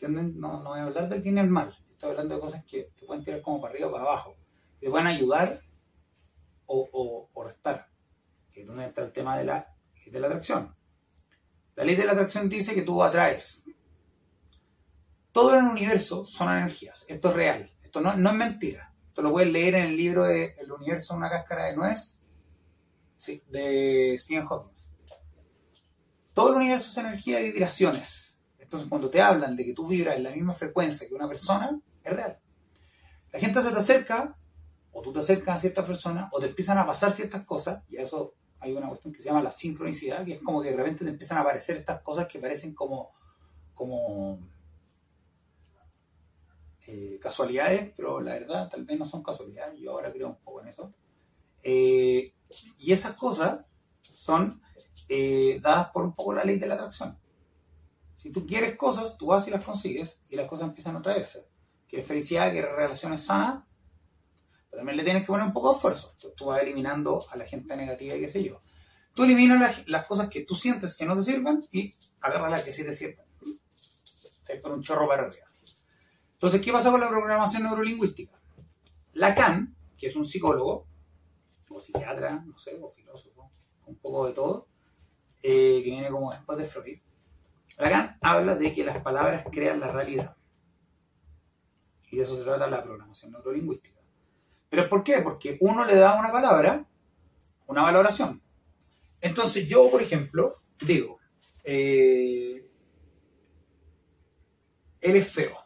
[0.00, 1.76] No, no voy a hablar del bien y el mal.
[1.90, 4.36] Estoy hablando de cosas que te pueden tirar como para arriba o para abajo.
[4.78, 5.60] Que te van a ayudar
[6.66, 7.88] o, o, restar.
[8.52, 9.74] Que es donde entra el tema de la
[10.10, 10.74] de la atracción.
[11.78, 13.64] La ley de la atracción dice que tú atraes.
[15.32, 17.06] Todo el universo son energías.
[17.08, 17.72] Esto es real.
[17.82, 18.92] Esto no, es mentira.
[19.08, 22.22] Esto lo puedes leer en el libro de El universo, una cáscara de nuez
[23.16, 24.74] sí, de Stephen Hawking.
[26.34, 28.28] Todo el universo es energía y vibraciones
[28.68, 31.80] entonces, cuando te hablan de que tú vibras en la misma frecuencia que una persona,
[32.04, 32.38] es real.
[33.32, 34.36] La gente se te acerca,
[34.92, 37.96] o tú te acercas a cierta persona, o te empiezan a pasar ciertas cosas, y
[37.96, 41.04] eso hay una cuestión que se llama la sincronicidad, que es como que de repente
[41.04, 43.12] te empiezan a aparecer estas cosas que parecen como,
[43.74, 44.40] como,
[46.86, 50.62] eh, casualidades, pero la verdad tal vez no son casualidades, yo ahora creo un poco
[50.62, 50.94] en eso.
[51.62, 52.32] Eh,
[52.78, 53.60] y esas cosas
[54.00, 54.62] son
[55.08, 57.18] eh, dadas por un poco la ley de la atracción.
[58.16, 61.46] Si tú quieres cosas, tú vas y las consigues y las cosas empiezan a traerse.
[61.86, 63.64] Quieres felicidad, quieres relaciones sanas,
[64.70, 66.16] pero también le tienes que poner un poco de esfuerzo.
[66.36, 68.60] Tú vas eliminando a la gente negativa y qué sé yo.
[69.14, 72.72] Tú eliminas las, cosas que tú sientes que no te sirven y agarras las que
[72.72, 73.26] sí te sirven.
[74.44, 75.46] Te por un chorro para arriba.
[76.34, 78.40] Entonces, ¿qué pasa con la programación neurolingüística?
[79.14, 80.86] Lacan, que es un psicólogo,
[81.68, 83.50] o psiquiatra, no sé, o filósofo,
[83.86, 84.68] un poco de todo,
[85.42, 86.98] eh, que viene como después de Freud,
[87.78, 90.36] Lacan habla de que las palabras crean la realidad.
[92.10, 93.97] Y de eso se trata la programación neurolingüística.
[94.68, 95.20] ¿Pero por qué?
[95.22, 96.84] Porque uno le da una palabra
[97.68, 98.42] una valoración.
[99.20, 101.20] Entonces yo, por ejemplo, digo,
[101.62, 102.66] eh,
[105.00, 105.56] él es feo.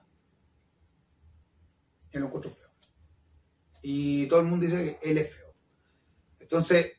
[2.11, 2.71] Él lo encuentro feo.
[3.81, 5.55] Y todo el mundo dice que él es feo.
[6.41, 6.93] Entonces,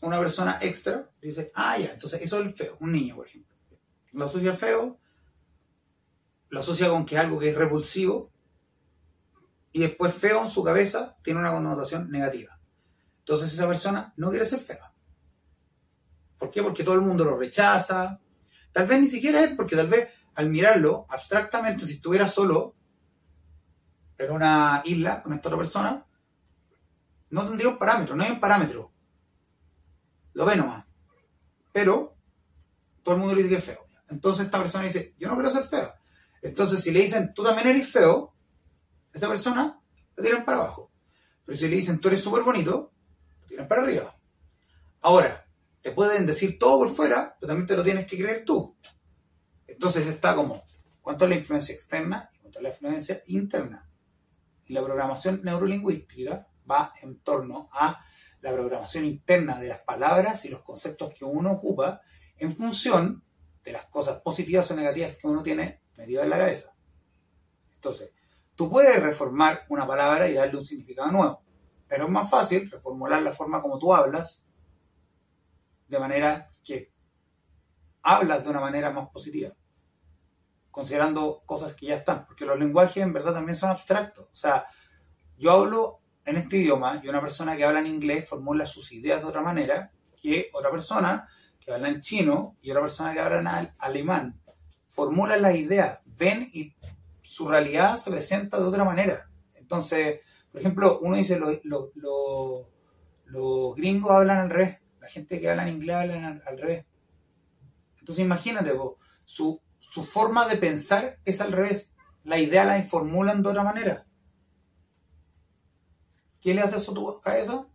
[0.00, 3.56] una persona extra dice, ah, ya, entonces eso es feo, un niño, por ejemplo.
[4.12, 4.98] Lo asocia feo,
[6.50, 8.30] lo asocia con que es algo que es repulsivo,
[9.74, 12.60] y después feo en su cabeza tiene una connotación negativa.
[13.18, 14.92] Entonces esa persona no quiere ser fea.
[16.38, 16.62] ¿Por qué?
[16.62, 18.20] Porque todo el mundo lo rechaza.
[18.70, 22.76] Tal vez ni siquiera es porque tal vez al mirarlo abstractamente, si estuviera solo
[24.16, 26.06] en una isla con esta otra persona,
[27.30, 28.92] no tendría un parámetro, no hay un parámetro.
[30.34, 30.84] Lo ve nomás.
[31.72, 32.16] Pero
[33.02, 33.88] todo el mundo le dice que es feo.
[34.08, 35.96] Entonces esta persona dice, yo no quiero ser fea.
[36.42, 38.33] Entonces si le dicen, tú también eres feo,
[39.14, 39.80] esa persona
[40.16, 40.92] lo tiran para abajo.
[41.44, 42.92] Pero si le dicen, tú eres súper bonito,
[43.40, 44.14] lo tiran para arriba.
[45.02, 45.46] Ahora,
[45.80, 48.76] te pueden decir todo por fuera, pero también te lo tienes que creer tú.
[49.66, 50.64] Entonces está como,
[51.00, 53.88] ¿cuánto es la influencia externa y cuánto es la influencia interna?
[54.66, 58.02] Y la programación neurolingüística va en torno a
[58.40, 62.00] la programación interna de las palabras y los conceptos que uno ocupa
[62.36, 63.22] en función
[63.62, 66.74] de las cosas positivas o negativas que uno tiene metido en la cabeza.
[67.74, 68.10] Entonces,
[68.54, 71.42] tú puedes reformar una palabra y darle un significado nuevo,
[71.88, 74.46] pero es más fácil reformular la forma como tú hablas
[75.88, 76.92] de manera que
[78.02, 79.54] hablas de una manera más positiva,
[80.70, 84.26] considerando cosas que ya están, porque los lenguajes en verdad también son abstractos.
[84.32, 84.66] O sea,
[85.36, 89.20] yo hablo en este idioma y una persona que habla en inglés formula sus ideas
[89.20, 91.28] de otra manera que otra persona
[91.60, 94.40] que habla en chino y otra persona que habla en alemán.
[94.88, 96.74] Formulan las ideas, ven y
[97.34, 99.28] su realidad se presenta de otra manera.
[99.56, 100.20] Entonces,
[100.52, 101.40] por ejemplo, uno dice,
[103.26, 106.86] los gringos hablan al revés la gente que habla en inglés habla al, revés.
[107.98, 108.72] Entonces imagínate,
[109.26, 109.60] su,
[110.02, 111.92] forma de pensar es al revés.
[112.22, 114.06] La idea la formulan de otra manera.
[116.40, 117.66] ¿Quién le hace eso a tu cabeza?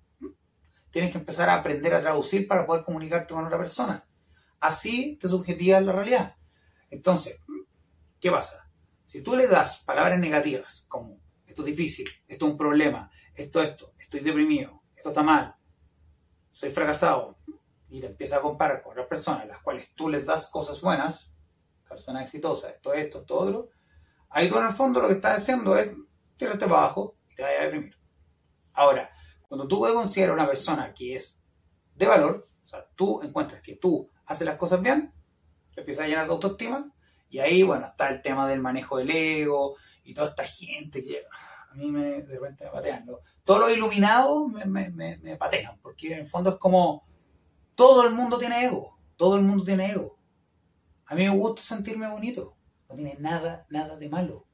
[0.89, 4.07] Tienes que empezar a aprender a traducir para poder comunicarte con otra persona.
[4.59, 6.35] Así te subjetivas la realidad.
[6.89, 7.39] Entonces,
[8.19, 8.68] ¿qué pasa?
[9.09, 13.59] Si tú le das palabras negativas como esto es difícil, esto es un problema, esto,
[13.59, 15.55] esto, estoy deprimido, esto está mal,
[16.51, 17.39] soy fracasado
[17.89, 21.33] y te empiezas a comparar con otras personas, las cuales tú les das cosas buenas,
[21.87, 23.69] personas exitosas, esto, esto, esto, otro,
[24.29, 25.89] ahí tú en el fondo lo que estás haciendo es
[26.37, 27.97] tirarte para abajo y te vayas a deprimir.
[28.73, 29.09] Ahora,
[29.47, 31.41] cuando tú considerar una persona que es
[31.95, 35.11] de valor, o sea, tú encuentras que tú haces las cosas bien,
[35.73, 36.93] te empiezas a llenar de autoestima,
[37.29, 41.23] y ahí, bueno, está el tema del manejo del ego y toda esta gente que
[41.69, 43.05] a mí me, de repente me patean.
[43.43, 47.07] Todos los iluminados me, patean, porque en el fondo es como
[47.75, 50.17] todo el mundo tiene ego, todo el mundo tiene ego.
[51.05, 52.57] A mí me gusta sentirme bonito,
[52.89, 54.47] no tiene nada, nada de malo.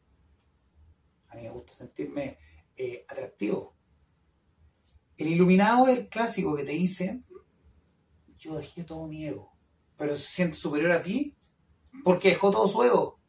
[1.30, 2.38] A mí me gusta sentirme
[2.76, 3.76] eh, atractivo.
[5.18, 7.24] El iluminado es el clásico que te dice,
[8.38, 9.54] yo dejé todo mi ego,
[9.96, 11.35] pero se siente superior a ti
[12.04, 13.20] porque dejó todo su ego.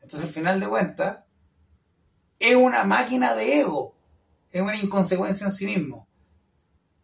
[0.00, 1.24] Entonces al final de cuentas,
[2.38, 3.96] es una máquina de ego,
[4.50, 6.08] es una inconsecuencia en sí mismo.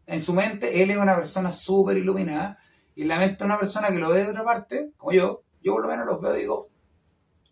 [0.06, 2.58] En su mente, él es una persona súper iluminada
[2.94, 5.72] y en la mente una persona que lo ve de otra parte, como yo, yo
[5.72, 6.70] por lo menos lo veo y digo,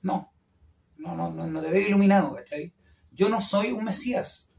[0.02, 0.32] no,
[0.98, 2.74] no, no, no, no te veo iluminado, ¿cachai?
[3.12, 4.50] Yo no soy un mesías.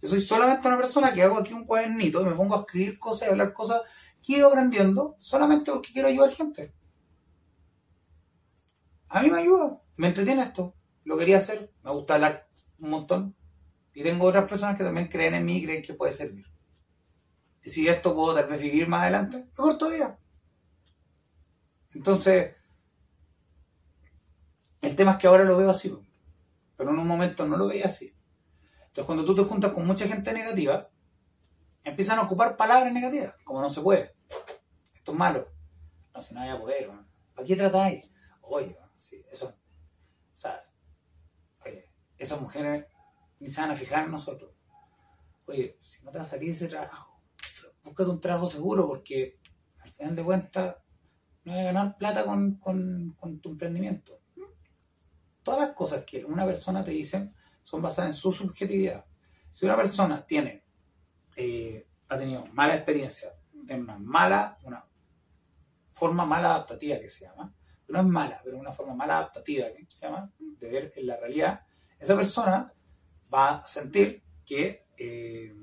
[0.00, 2.98] Yo soy solamente una persona que hago aquí un cuadernito y me pongo a escribir
[2.98, 3.82] cosas y hablar cosas
[4.20, 6.72] que he aprendiendo solamente porque quiero ayudar gente.
[9.12, 12.48] A mí me ayuda, me entretiene esto, lo quería hacer, me gusta hablar
[12.78, 13.36] un montón.
[13.92, 16.46] Y tengo otras personas que también creen en mí y creen que puede servir.
[17.62, 20.18] Y si esto puedo tal vez vivir más adelante, mejor todavía.
[21.92, 22.56] Entonces,
[24.80, 25.94] el tema es que ahora lo veo así.
[26.74, 28.16] pero en un momento no lo veía así.
[28.78, 30.88] Entonces, cuando tú te juntas con mucha gente negativa,
[31.84, 34.14] empiezan a ocupar palabras negativas, como no se puede.
[34.94, 35.52] Esto es malo.
[36.14, 36.90] No, si no hay a poder.
[37.34, 38.10] ¿Para qué tratáis?
[38.40, 39.48] Oye, sí, eso.
[39.48, 42.86] O oye, esas mujeres
[43.40, 44.52] ni se van a fijar en nosotros.
[45.46, 47.20] Oye, si no te va a salir ese trabajo,
[47.82, 49.40] búscate un trabajo seguro porque
[49.82, 50.76] al final de cuentas
[51.44, 54.20] no vas a ganar plata con, tu emprendimiento.
[55.42, 57.32] Todas las cosas que una persona te dice
[57.64, 59.04] son basadas en su subjetividad.
[59.50, 60.64] Si una persona tiene,
[61.34, 63.30] eh, ha tenido mala experiencia,
[63.66, 64.84] tiene una mala, una
[65.90, 67.52] forma mala adaptativa que se llama,
[67.92, 71.60] no es mala, pero una forma mala adaptativa se llama, de ver en la realidad,
[71.98, 72.72] esa persona
[73.32, 75.54] va a sentir que eh,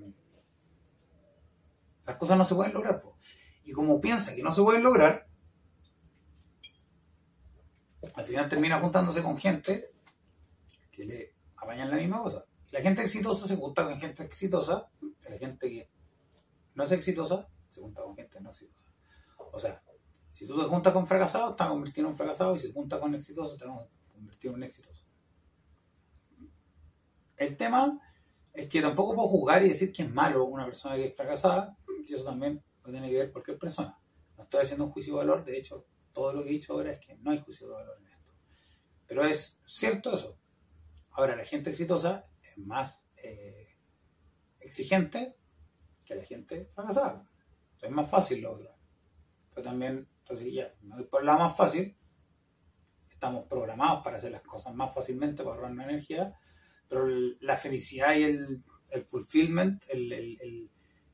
[2.06, 3.02] las cosas no se pueden lograr.
[3.64, 5.28] Y como piensa que no se pueden lograr,
[8.14, 9.92] al final termina juntándose con gente
[10.92, 12.46] que le apañan la misma cosa.
[12.72, 14.88] La gente exitosa se junta con gente exitosa,
[15.28, 15.90] la gente que
[16.76, 18.86] no es exitosa se junta con gente no exitosa.
[19.52, 19.82] O sea,
[20.40, 22.68] si tú te juntas con fracasados, te vas a convertir en un fracasado, y si
[22.68, 25.04] te juntas con exitosos, te vas a convertir en un exitoso.
[27.36, 28.00] El tema
[28.54, 31.78] es que tampoco puedo jugar y decir que es malo una persona que es fracasada,
[32.08, 34.00] y eso también puede tener que ver cualquier persona.
[34.38, 36.94] No estoy haciendo un juicio de valor, de hecho, todo lo que he dicho ahora
[36.94, 38.32] es que no hay juicio de valor en esto.
[39.08, 40.40] Pero es cierto eso.
[41.12, 43.76] Ahora, la gente exitosa es más eh,
[44.62, 45.36] exigente
[46.06, 47.30] que la gente fracasada.
[47.82, 48.74] Es más fácil lo otro.
[49.50, 51.98] Pero también, entonces ya, me voy por lado más fácil.
[53.10, 56.40] Estamos programados para hacer las cosas más fácilmente, para ahorrar energía
[56.90, 57.08] pero
[57.42, 58.64] la felicidad y el,
[59.08, 59.86] fulfillment,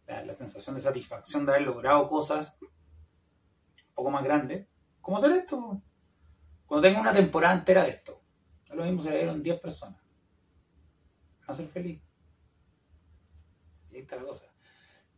[0.08, 2.69] la, sensación de satisfacción de haber logrado cosas un
[3.93, 4.67] poco más grandes,
[5.01, 5.82] como hacer esto.
[6.65, 8.21] Cuando tenga una temporada entera de esto,
[8.69, 10.01] lo mismo se dieron 10 personas.
[11.47, 12.01] Va a ser feliz.
[13.91, 14.45] Y la cosa.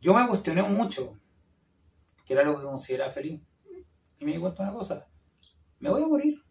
[0.02, 1.20] Yo me cuestioné mucho
[2.26, 3.42] que era lo que consideraba feliz.
[4.20, 5.08] Y me di cuenta una cosa.
[5.80, 6.44] Me voy a morir.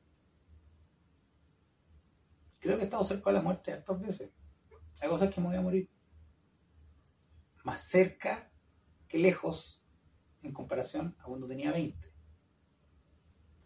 [2.60, 4.32] Creo que he estado cerca de la muerte hartas veces.
[5.00, 5.90] Hay cosas que me voy a morir.
[7.64, 8.50] Más cerca
[9.08, 9.82] que lejos
[10.42, 12.12] en comparación a cuando tenía 20.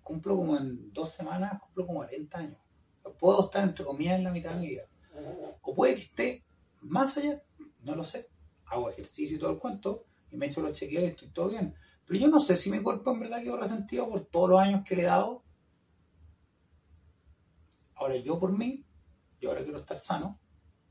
[0.02, 2.60] Cumplo como en dos semanas, cumplo como 40 años.
[3.18, 4.84] Puedo estar entre comillas en la mitad de mi vida.
[5.62, 6.44] O puede que esté
[6.82, 7.42] más allá,
[7.82, 8.28] no lo sé.
[8.66, 11.74] Hago ejercicio y todo el cuento y me echo los chequeos y estoy todo bien.
[12.10, 14.82] Pero yo no sé si mi cuerpo en verdad quedó resentido por todos los años
[14.84, 15.44] que le he dado.
[17.94, 18.84] Ahora yo por mí
[19.40, 20.40] yo ahora quiero estar sano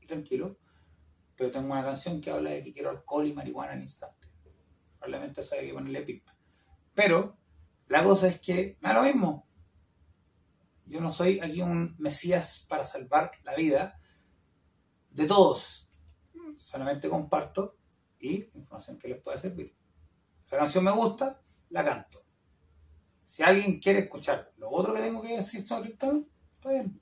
[0.00, 0.58] y tranquilo,
[1.36, 4.28] pero tengo una canción que habla de que quiero alcohol y marihuana en instante.
[4.98, 6.26] Probablemente eso hay que ponerle pip.
[6.94, 7.36] Pero
[7.88, 9.46] la cosa es que me da lo mismo.
[10.86, 14.00] Yo no soy aquí un mesías para salvar la vida
[15.10, 15.92] de todos.
[16.56, 17.76] Solamente comparto
[18.18, 19.79] y información que les pueda servir.
[20.50, 22.24] Esa canción me gusta, la canto.
[23.24, 26.24] Si alguien quiere escuchar lo otro que tengo que decir sobre el tema,
[26.56, 27.00] está bien.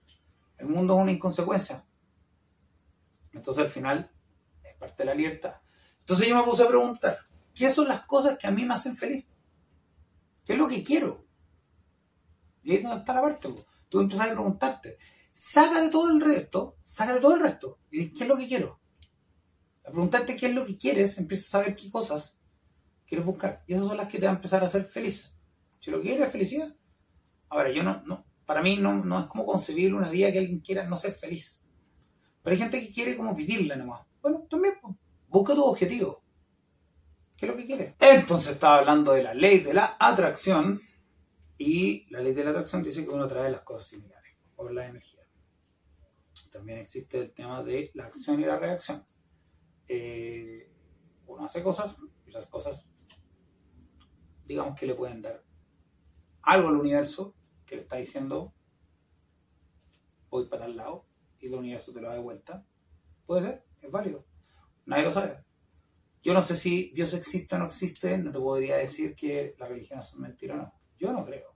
[0.59, 1.83] El mundo es una inconsecuencia.
[3.33, 4.13] Entonces al final
[4.63, 5.55] es parte de la libertad.
[6.01, 7.21] Entonces yo me puse a preguntar,
[7.55, 9.25] ¿qué son las cosas que a mí me hacen feliz?
[10.45, 11.25] ¿Qué es lo que quiero?
[12.65, 13.49] Y ahí es donde está la parte.
[13.89, 14.99] Tú empiezas a preguntarte,
[15.33, 17.79] saca de todo el resto, saca de todo el resto.
[17.91, 18.79] ¿Y qué es lo que quiero?
[19.87, 22.38] A preguntarte qué es lo que quieres, empiezas a saber qué cosas
[23.09, 23.64] quieres buscar.
[23.66, 25.35] Y esas son las que te van a empezar a hacer feliz.
[25.81, 26.75] Si lo quieres es felicidad.
[27.49, 30.61] Ahora, yo no, no, para mí no, no es como concebir una vida que alguien
[30.61, 31.62] quiera no ser feliz.
[32.42, 34.03] Pero hay gente que quiere como vivirla nomás.
[34.21, 34.94] Bueno, también pues,
[35.29, 36.23] busca tu objetivo.
[37.37, 37.94] ¿Qué es lo que quieres?
[38.01, 40.81] Entonces estaba hablando de la ley de la atracción
[41.57, 44.87] y la ley de la atracción dice que uno atrae las cosas similares por la
[44.87, 45.23] energía.
[46.51, 49.05] También existe el tema de la acción y la reacción.
[49.87, 50.71] Eh,
[51.27, 52.85] uno hace cosas y esas cosas,
[54.49, 55.45] digamos que le pueden dar
[56.43, 58.55] algo al universo que le está diciendo
[60.31, 61.07] voy para tal lado
[61.41, 62.66] y el universo te lo da de vuelta.
[63.27, 64.27] Puede ser, es válido.
[64.87, 65.45] Nadie lo sabe.
[66.22, 69.68] Yo no sé si Dios existe o no existe, no te podría decir que las
[69.68, 70.72] religiones son mentiras o no.
[70.97, 71.55] Yo no creo.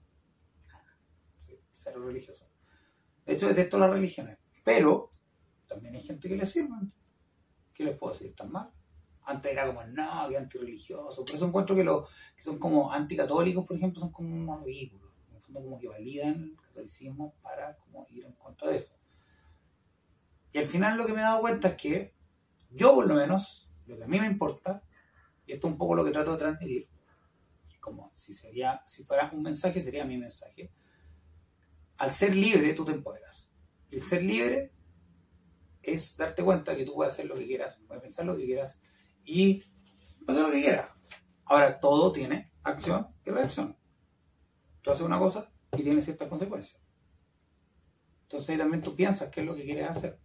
[1.75, 2.49] ser religioso.
[3.25, 4.37] De hecho, detesto las religiones.
[4.63, 5.09] Pero
[5.67, 6.93] también hay gente que le sirven.
[7.73, 8.27] ¿Qué les puedo decir?
[8.27, 8.71] ¿Están mal?
[9.25, 11.23] Antes era como, no, que antirreligioso.
[11.23, 15.13] Por eso encuentro que los que son como anticatólicos, por ejemplo, son como unos ridículos
[15.53, 18.95] como que validan el catolicismo para como ir en contra de eso.
[20.51, 22.13] Y al final lo que me he dado cuenta es que
[22.71, 24.83] yo por lo menos, lo que a mí me importa,
[25.45, 26.89] y esto es un poco lo que trato de transmitir,
[27.79, 30.71] como si sería, si fuera un mensaje, sería mi mensaje.
[31.97, 33.49] Al ser libre, tú te empoderas.
[33.89, 34.71] Y el ser libre
[35.81, 38.79] es darte cuenta que tú puedes hacer lo que quieras, puedes pensar lo que quieras
[39.25, 39.63] y
[40.27, 40.93] hacer lo que quieras.
[41.45, 43.77] Ahora, todo tiene acción y reacción.
[44.81, 46.81] Tú haces una cosa y tiene ciertas consecuencias.
[48.23, 50.19] Entonces ahí también tú piensas qué es lo que quieres hacer.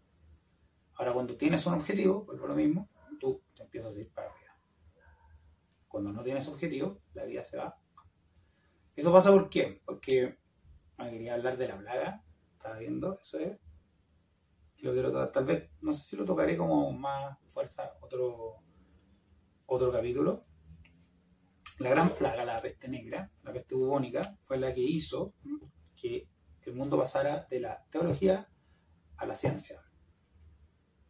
[0.95, 2.89] Ahora, cuando tienes un objetivo, pues lo mismo,
[3.21, 4.57] tú te empiezas a ir para arriba.
[5.87, 7.79] Cuando no tienes objetivo, la vida se va.
[8.95, 9.81] ¿Eso pasa por qué?
[9.85, 10.39] Porque
[10.99, 13.59] me quería hablar de la plaga, estaba viendo, eso es.
[14.79, 18.63] Y lo quiero tal vez, no sé si lo tocaré como más fuerza otro,
[19.69, 20.47] otro capítulo.
[21.79, 25.35] La gran plaga, la peste negra, la peste bubónica, fue la que hizo
[25.95, 26.29] que
[26.65, 28.49] el mundo pasara de la teología
[29.17, 29.81] a la ciencia.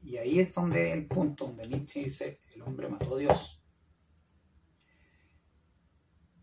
[0.01, 3.63] Y ahí es donde el punto donde Nietzsche dice, el hombre mató a Dios.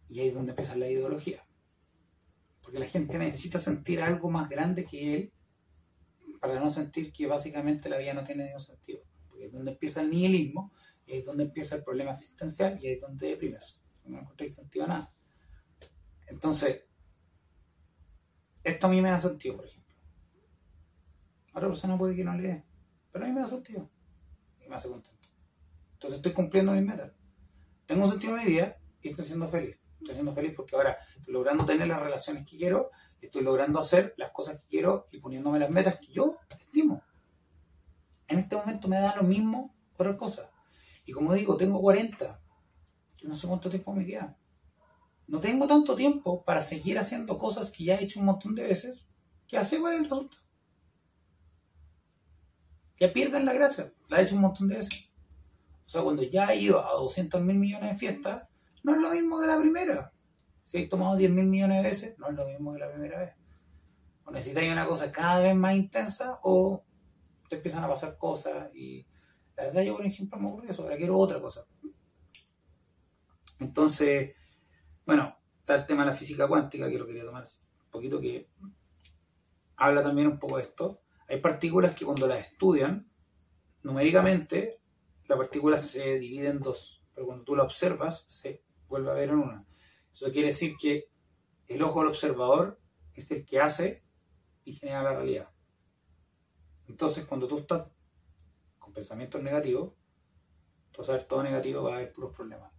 [0.07, 1.45] Y ahí es donde empieza la ideología.
[2.61, 5.34] Porque la gente necesita sentir algo más grande que él
[6.39, 9.01] para no sentir que básicamente la vida no tiene ningún sentido.
[9.28, 10.74] Porque es donde empieza el nihilismo,
[11.06, 13.82] y ahí es donde empieza el problema existencial, y ahí es donde deprimes.
[14.06, 15.14] No encontráis sentido a nada.
[16.28, 16.84] Entonces,
[18.64, 19.95] esto a mí me da sentido, por ejemplo.
[21.53, 22.66] A otra persona puede que no le dé,
[23.12, 23.89] pero a mí me da sentido.
[24.60, 25.30] Y me hace contento.
[25.93, 27.14] Entonces estoy cumpliendo mis metas.
[27.86, 29.80] Tengo un sentido de mi vida y estoy siendo feliz.
[29.99, 32.91] Estoy siendo feliz porque ahora estoy logrando tener las relaciones que quiero,
[33.22, 37.01] estoy logrando hacer las cosas que quiero y poniéndome las metas que yo estimo.
[38.28, 40.51] En este momento me da lo mismo otra cosa.
[41.06, 42.41] Y como digo, tengo 40.
[43.18, 44.38] Yo no sé cuánto tiempo me queda.
[45.28, 48.64] No tengo tanto tiempo para seguir haciendo cosas que ya he hecho un montón de
[48.64, 49.06] veces.
[49.47, 50.30] Que es el resultado.
[52.99, 53.93] Ya pierden la gracia.
[54.10, 55.14] La he hecho un montón de veces.
[55.86, 58.47] O sea, cuando ya he ido a 200 mil millones de fiestas,
[58.84, 60.14] no es lo mismo que la primera.
[60.64, 63.20] Si he tomado 10 mil millones de veces, no es lo mismo que la primera
[63.20, 63.34] vez.
[64.26, 66.84] O necesitáis una cosa cada vez más intensa o
[67.47, 69.06] te empiezan a pasar cosas y
[69.58, 71.66] la verdad yo por ejemplo me ocurre eso, ahora quiero otra cosa.
[73.60, 74.36] Entonces,
[75.06, 78.49] bueno, está el tema de la física cuántica que lo quería tomar un poquito que
[79.78, 81.01] habla también un poco de esto.
[81.28, 83.10] Hay partículas que cuando las estudian,
[83.84, 84.82] numéricamente,
[85.28, 89.30] la partícula se divide en dos, pero cuando tú la observas, se vuelve a ver
[89.30, 89.66] en una.
[90.14, 91.10] Eso quiere decir que
[91.68, 92.80] el ojo del observador
[93.14, 94.03] es el que hace
[94.64, 95.49] y genera la realidad.
[96.88, 97.88] Entonces, cuando tú estás
[98.96, 99.93] pensamientos negativos,
[101.04, 102.72] sabes todo negativo va a haber puros problemas.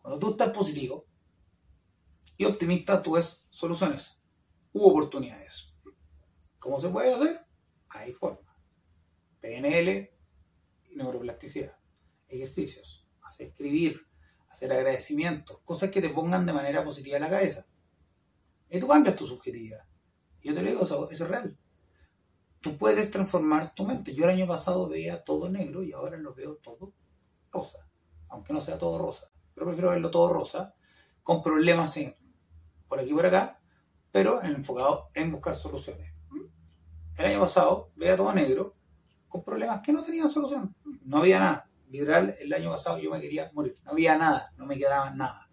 [0.00, 1.06] Cuando tú estás positivo
[2.36, 4.18] y optimista, tú ves soluciones
[4.72, 5.74] u oportunidades.
[6.58, 7.46] ¿Cómo se puede hacer?
[7.90, 8.56] Hay forma.
[9.40, 10.10] PNL
[10.88, 11.76] y neuroplasticidad.
[12.28, 13.06] Ejercicios.
[13.22, 14.06] Hacer escribir,
[14.48, 17.66] hacer agradecimientos, cosas que te pongan de manera positiva en la cabeza.
[18.70, 19.86] Y tú cambias tu subjetividad.
[20.40, 21.58] Yo te lo digo, eso, es real.
[22.60, 24.14] Tú puedes transformar tu mente.
[24.14, 26.92] Yo el año pasado veía todo negro y ahora lo veo todo
[27.52, 27.88] rosa.
[28.28, 29.28] Aunque no sea todo rosa.
[29.54, 30.74] Pero prefiero verlo todo rosa,
[31.22, 31.98] con problemas
[32.86, 33.60] por aquí y por acá,
[34.10, 36.12] pero enfocado en buscar soluciones.
[37.16, 38.76] El año pasado veía todo negro,
[39.28, 40.74] con problemas que no tenían solución.
[41.04, 43.76] No había nada literal, el año pasado yo me quería morir.
[43.84, 45.50] No había nada, no me quedaba nada.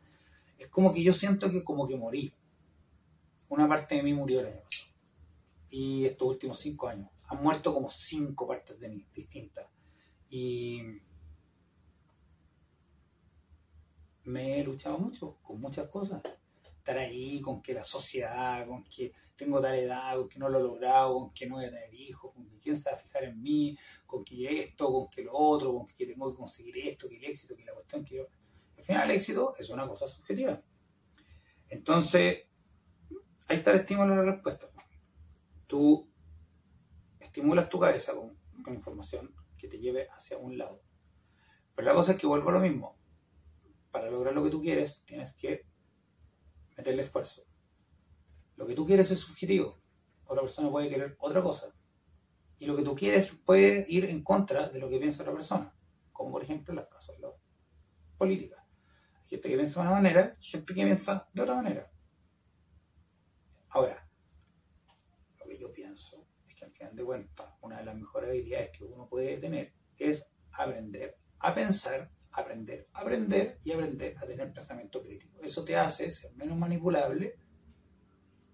[0.57, 2.33] Es como que yo siento que como que morí.
[3.49, 4.94] Una parte de mí murió el año pasado.
[5.77, 7.09] Y estos últimos cinco años.
[7.25, 9.67] Han muerto como cinco partes de mí distintas.
[10.29, 10.81] Y
[14.23, 16.21] me he luchado mucho con muchas cosas
[16.63, 20.59] estar ahí, con que la sociedad, con que tengo tal edad, con que no lo
[20.59, 22.99] he logrado, con que no voy a tener hijos, con que quién se va a
[22.99, 26.77] fijar en mí, con que esto, con que lo otro, con que tengo que conseguir
[26.87, 28.27] esto, que el éxito, que la cuestión que yo...
[28.77, 30.61] Al final el éxito es una cosa subjetiva.
[31.67, 32.43] Entonces,
[33.49, 34.69] ahí está el estímulo de la respuesta.
[35.67, 36.11] Tú
[37.19, 40.81] estimulas tu cabeza con, con información que te lleve hacia un lado.
[41.75, 42.97] Pero la cosa es que vuelvo a lo mismo.
[43.91, 45.65] Para lograr lo que tú quieres, tienes que
[46.77, 47.43] meterle esfuerzo.
[48.55, 49.81] Lo que tú quieres es subjetivo.
[50.25, 51.73] Otra persona puede querer otra cosa.
[52.57, 55.75] Y lo que tú quieres puede ir en contra de lo que piensa otra persona.
[56.11, 57.29] Como por ejemplo en los casos de la
[58.17, 58.65] política.
[59.21, 61.91] Hay gente que piensa de una manera, gente que piensa de otra manera.
[63.69, 64.07] Ahora,
[65.39, 68.71] lo que yo pienso es que al final de cuentas, una de las mejores habilidades
[68.71, 75.01] que uno puede tener es aprender a pensar aprender, aprender y aprender a tener pensamiento
[75.01, 75.41] crítico.
[75.41, 77.37] Eso te hace ser menos manipulable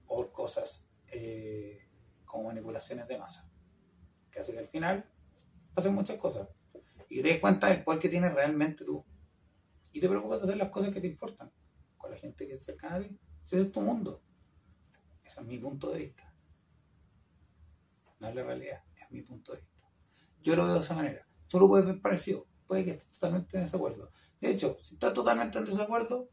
[0.05, 1.79] por cosas eh,
[2.25, 3.49] como manipulaciones de masa,
[4.29, 5.09] que hace que al final
[5.73, 6.47] pasen muchas cosas
[7.09, 9.03] y te des cuenta del poder que tienes realmente tú
[9.91, 11.51] y te preocupas de hacer las cosas que te importan
[11.97, 13.19] con la gente que es cercana a ti.
[13.43, 14.21] Ese es tu mundo.
[15.23, 16.30] Ese es mi punto de vista.
[18.21, 19.91] No es la realidad, es mi punto de vista.
[20.43, 21.27] Yo lo veo de esa manera.
[21.47, 22.45] Tú lo puedes ver parecido.
[22.67, 24.11] Puede que estés totalmente en desacuerdo.
[24.39, 26.29] De hecho, si estás totalmente en desacuerdo,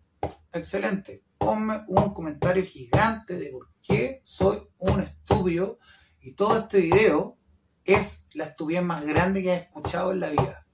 [0.53, 1.25] excelente.
[1.39, 5.79] Ponme un comentario gigante de por qué soy un estúpido
[6.21, 7.39] y todo este video
[7.85, 10.67] es la estupidez más grande que has escuchado en la vida.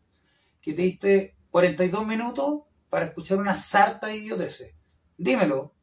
[0.60, 4.74] Que te diste 42 minutos para escuchar una sarta de idioteces.
[5.16, 5.76] Dímelo,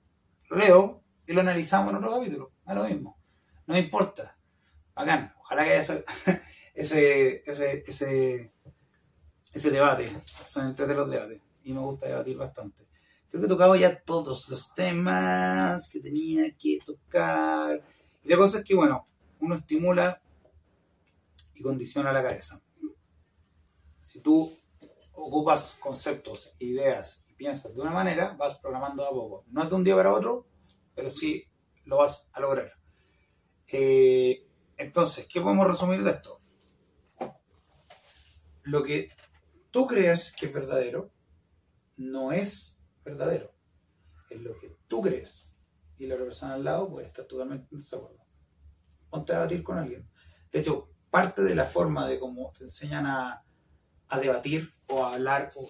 [0.50, 2.52] lo leo y lo analizamos en otro capítulo.
[2.66, 3.18] A lo mismo.
[3.66, 4.38] No me importa.
[5.40, 6.04] Ojalá que haya
[6.74, 8.52] ese,
[9.72, 10.10] debate.
[10.48, 11.42] Son entre de los debates.
[11.64, 12.88] Y me gusta debatir bastante.
[13.30, 17.82] Creo que he tocado ya todos los temas que tenía que tocar.
[18.24, 19.08] Y la cosa es que, bueno,
[19.40, 20.22] uno estimula
[21.54, 22.62] y condiciona la cabeza.
[24.02, 24.52] Si tú
[25.14, 29.46] ocupas conceptos, ideas y piensas de una manera, vas programando a poco.
[29.50, 30.48] No es de un día para otro,
[30.94, 31.46] pero sí
[31.86, 32.74] lo vas a lograr.
[33.68, 34.51] Eh,
[34.82, 36.42] entonces, ¿qué podemos resumir de esto?
[38.64, 39.10] Lo que
[39.70, 41.12] tú crees que es verdadero
[41.98, 43.54] no es verdadero.
[44.30, 45.48] Es lo que tú crees.
[45.98, 48.26] Y la otra persona al lado puede estar totalmente en desacuerdo.
[49.10, 50.10] Ponte a debatir con alguien.
[50.52, 53.44] De hecho, parte de la forma de cómo te enseñan a,
[54.08, 55.70] a debatir o a hablar o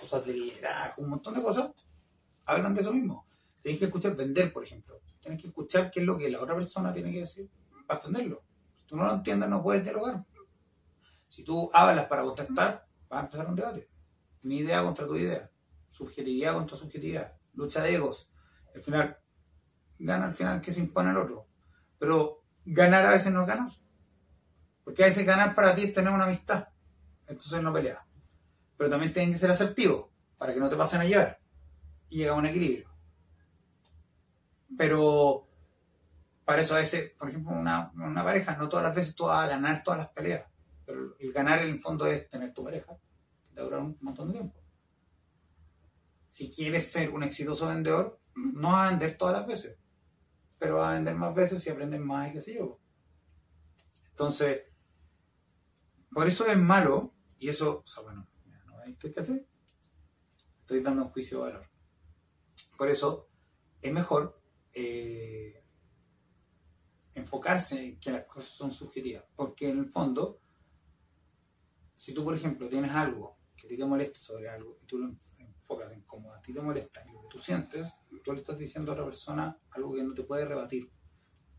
[0.00, 1.70] cosas de liderazgo, un montón de cosas,
[2.44, 3.28] hablan de eso mismo.
[3.60, 5.00] Tienes que escuchar vender, por ejemplo.
[5.20, 7.48] Tienes que escuchar qué es lo que la otra persona tiene que decir
[7.86, 8.47] para entenderlo.
[8.88, 10.24] Tú no lo entiendes, no puedes dialogar.
[11.28, 13.90] Si tú hablas para contestar, va a empezar un debate.
[14.42, 15.50] Mi idea contra tu idea.
[15.90, 17.34] Subjetividad contra subjetividad.
[17.52, 18.30] Lucha de egos.
[18.74, 19.18] Al final,
[19.98, 21.46] gana al final que se impone al otro.
[21.98, 23.72] Pero ganar a veces no es ganar.
[24.84, 26.68] Porque a veces ganar para ti es tener una amistad.
[27.28, 28.00] Entonces no peleas.
[28.78, 30.06] Pero también tienen que ser asertivos
[30.38, 31.38] para que no te pasen a llevar.
[32.08, 32.88] Y llega a un equilibrio.
[34.78, 35.47] Pero
[36.48, 39.44] para eso a veces, por ejemplo, una, una pareja, no todas las veces tú vas
[39.44, 40.46] a ganar todas las peleas.
[40.86, 42.96] Pero el ganar en el fondo es tener tu pareja,
[43.50, 44.58] que te un montón de tiempo.
[46.30, 49.78] Si quieres ser un exitoso vendedor, no vas a vender todas las veces,
[50.58, 52.80] pero vas a vender más veces si aprendes más y qué sé yo.
[54.08, 54.62] Entonces,
[56.10, 58.26] por eso es malo, y eso, o sea, bueno,
[58.64, 59.12] ¿no estoy,
[60.60, 61.70] estoy dando un juicio de valor.
[62.78, 63.28] Por eso
[63.82, 64.40] es mejor
[64.72, 65.57] eh,
[67.18, 70.40] enfocarse en que las cosas son subjetivas, porque en el fondo,
[71.94, 75.92] si tú, por ejemplo, tienes algo que te molesta sobre algo y tú lo enfocas
[75.92, 77.86] en cómo a ti te molesta y lo que tú sientes,
[78.24, 80.90] tú le estás diciendo a otra persona algo que no te puede rebatir.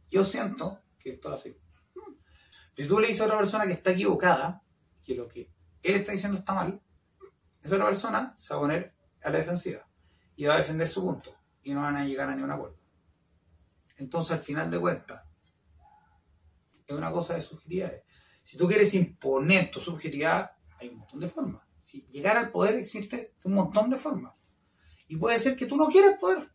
[0.10, 1.58] Yo siento que esto es así.
[2.76, 4.64] Si tú le dices a otra persona que está equivocada,
[5.04, 5.52] que lo que
[5.84, 6.82] él está diciendo está mal,
[7.62, 9.88] esa otra persona se va a poner a la defensiva
[10.36, 11.34] y va a defender su punto
[11.64, 12.80] y no van a llegar a ningún acuerdo.
[13.98, 15.29] Entonces, al final de cuentas,
[16.94, 18.04] es una cosa de subjetividades.
[18.44, 21.62] Si tú quieres imponer tu subjetividad, hay un montón de formas.
[21.82, 24.34] Si llegar al poder existe un montón de formas.
[25.08, 26.52] Y puede ser que tú no quieras poder.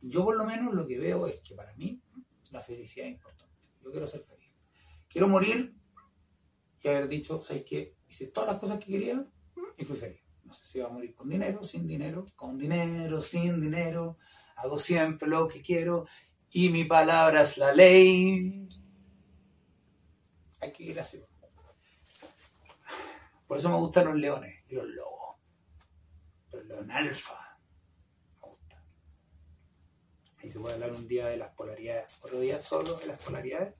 [0.00, 2.02] Yo por lo menos lo que veo es que para mí
[2.50, 3.68] la felicidad es importante.
[3.80, 4.50] Yo quiero ser feliz.
[5.08, 5.74] Quiero morir
[6.82, 7.96] y haber dicho, ¿sabes qué?
[8.08, 9.24] Hice todas las cosas que quería
[9.76, 10.20] y fui feliz.
[10.44, 14.18] No sé si iba a morir con dinero, sin dinero, con dinero, sin dinero,
[14.56, 16.06] hago siempre lo que quiero
[16.52, 18.68] y mi palabra es la ley.
[20.60, 21.22] Que ir así.
[23.46, 25.36] Por eso me gustan los leones y los lobos.
[26.50, 27.58] Pero el león alfa
[28.34, 28.84] me gusta.
[30.38, 33.74] Ahí se puede hablar un día de las polaridades, otro día solo de las polaridades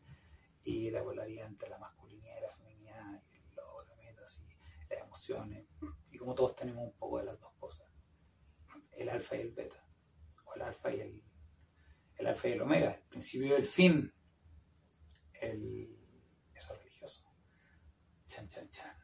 [0.65, 5.05] y la polaridad entre la masculinidad y la feminidad y el la metas y las
[5.05, 5.67] emociones.
[6.11, 7.87] Y como todos tenemos un poco de las dos cosas.
[8.91, 9.83] El alfa y el beta
[10.55, 11.23] el alfa y el,
[12.23, 14.13] el alfa y el omega, el principio y el fin,
[15.41, 15.99] el,
[16.55, 17.25] eso religioso.
[18.27, 18.97] Chan, chan, chan.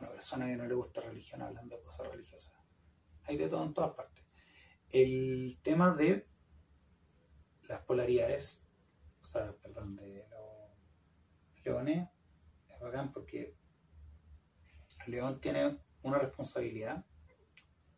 [0.00, 2.54] Una persona que no le gusta religión hablando de cosas religiosas.
[3.22, 4.24] Hay de todo en todas partes.
[4.90, 6.28] El tema de
[7.62, 8.66] las polaridades,
[9.22, 12.08] o sea, perdón, de los leones,
[12.68, 13.56] es bacán porque
[15.06, 17.04] el león tiene una responsabilidad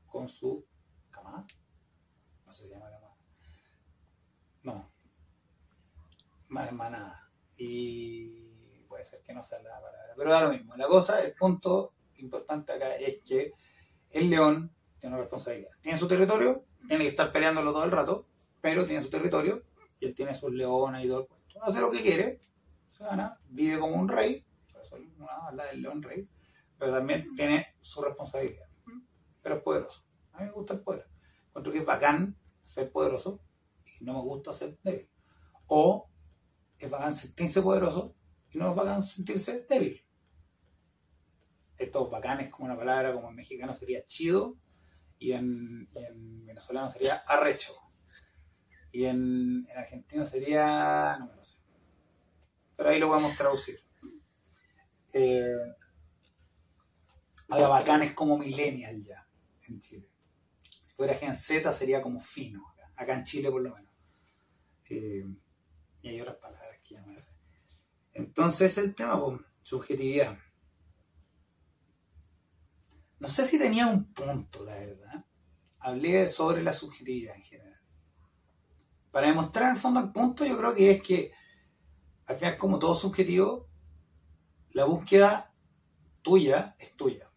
[0.06, 0.66] con su
[1.10, 1.46] camada
[2.46, 3.07] no sé si se llama la
[4.68, 4.92] No.
[6.48, 7.30] Más manada.
[7.56, 8.28] Y
[8.86, 10.14] puede ser que no sea la palabra.
[10.16, 10.76] Pero da lo mismo.
[10.76, 13.52] La cosa, el punto importante acá es que
[14.10, 15.70] el león tiene una responsabilidad.
[15.80, 18.26] Tiene su territorio, tiene que estar peleándolo todo el rato,
[18.60, 19.64] pero tiene su territorio
[20.00, 21.62] y él tiene sus leones y todo el cuento.
[21.62, 22.40] Hace lo que quiere,
[22.86, 24.44] se gana, vive como un rey,
[24.80, 26.28] eso una habla del león rey,
[26.78, 28.68] pero también tiene su responsabilidad.
[29.42, 30.04] Pero es poderoso.
[30.32, 31.06] A mí me gusta el poder
[31.58, 33.40] encuentro que es bacán ser poderoso
[34.00, 35.08] y no me gusta ser débil.
[35.66, 36.08] O
[36.78, 38.14] es bacán sentirse poderoso
[38.50, 40.04] y no es bacán sentirse débil.
[41.76, 44.56] Esto bacán es como una palabra, como en mexicano sería chido
[45.18, 45.88] y en,
[46.44, 47.74] venezolano sería arrecho.
[48.92, 51.16] Y en, argentino sería.
[51.18, 51.58] no me lo sé.
[52.76, 53.80] Pero ahí lo podemos traducir.
[55.12, 55.56] Eh,
[57.48, 59.26] ahora bacán es como millennial ya
[59.68, 60.08] en Chile.
[60.62, 62.64] Si fuera Gen Z sería como fino,
[62.96, 63.87] acá, en Chile por lo menos.
[64.90, 65.24] Eh,
[66.02, 66.96] y hay otras palabras que.
[68.14, 70.38] Entonces el tema, pues, subjetividad.
[73.20, 75.24] No sé si tenía un punto, la verdad.
[75.80, 77.80] Hablé sobre la subjetividad en general.
[79.10, 81.32] Para demostrar en el fondo el punto, yo creo que es que,
[82.26, 83.68] al final, como todo subjetivo,
[84.70, 85.54] la búsqueda
[86.22, 87.30] tuya es tuya.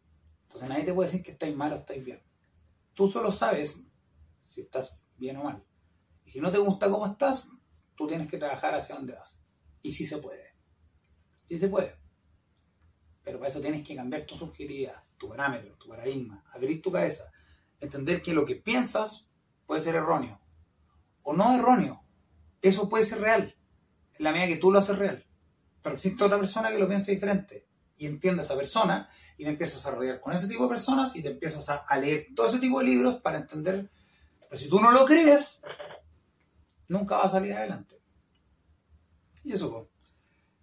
[0.43, 2.21] Entonces nadie te puede decir que estáis mal o estáis bien.
[2.93, 3.81] Tú solo sabes
[4.43, 5.63] si estás bien o mal.
[6.31, 7.49] Si no te gusta cómo estás,
[7.93, 9.41] tú tienes que trabajar hacia dónde vas.
[9.81, 10.55] Y sí se puede.
[11.45, 11.97] Sí se puede.
[13.21, 17.29] Pero para eso tienes que cambiar tu subjetividad, tu parámetro, tu paradigma, abrir tu cabeza,
[17.81, 19.27] entender que lo que piensas
[19.65, 20.39] puede ser erróneo
[21.23, 22.01] o no erróneo.
[22.61, 23.53] Eso puede ser real,
[24.17, 25.25] en la medida que tú lo haces real.
[25.81, 27.67] Pero existe otra persona que lo piensa diferente
[27.97, 31.13] y entiende a esa persona y te empiezas a rodear con ese tipo de personas
[31.13, 33.91] y te empiezas a, a leer todo ese tipo de libros para entender.
[34.39, 35.61] Pero si tú no lo crees,
[36.91, 38.01] nunca va a salir adelante.
[39.43, 39.89] Y eso.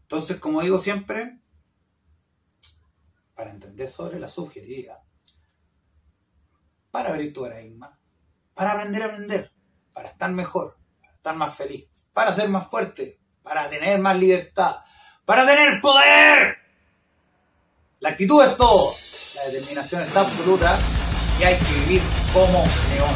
[0.03, 1.41] Entonces, como digo siempre,
[3.35, 4.99] para entender sobre la subjetividad,
[6.91, 7.99] para abrir tu paradigma,
[8.55, 9.53] para aprender a aprender,
[9.93, 14.77] para estar mejor, para estar más feliz, para ser más fuerte, para tener más libertad,
[15.25, 16.59] para tener poder.
[18.01, 18.93] La actitud es todo,
[19.35, 20.79] la determinación está absoluta
[21.41, 22.03] y hay que vivir
[22.33, 23.15] como león.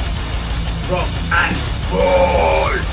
[0.90, 1.56] Rock and
[1.92, 2.91] roll.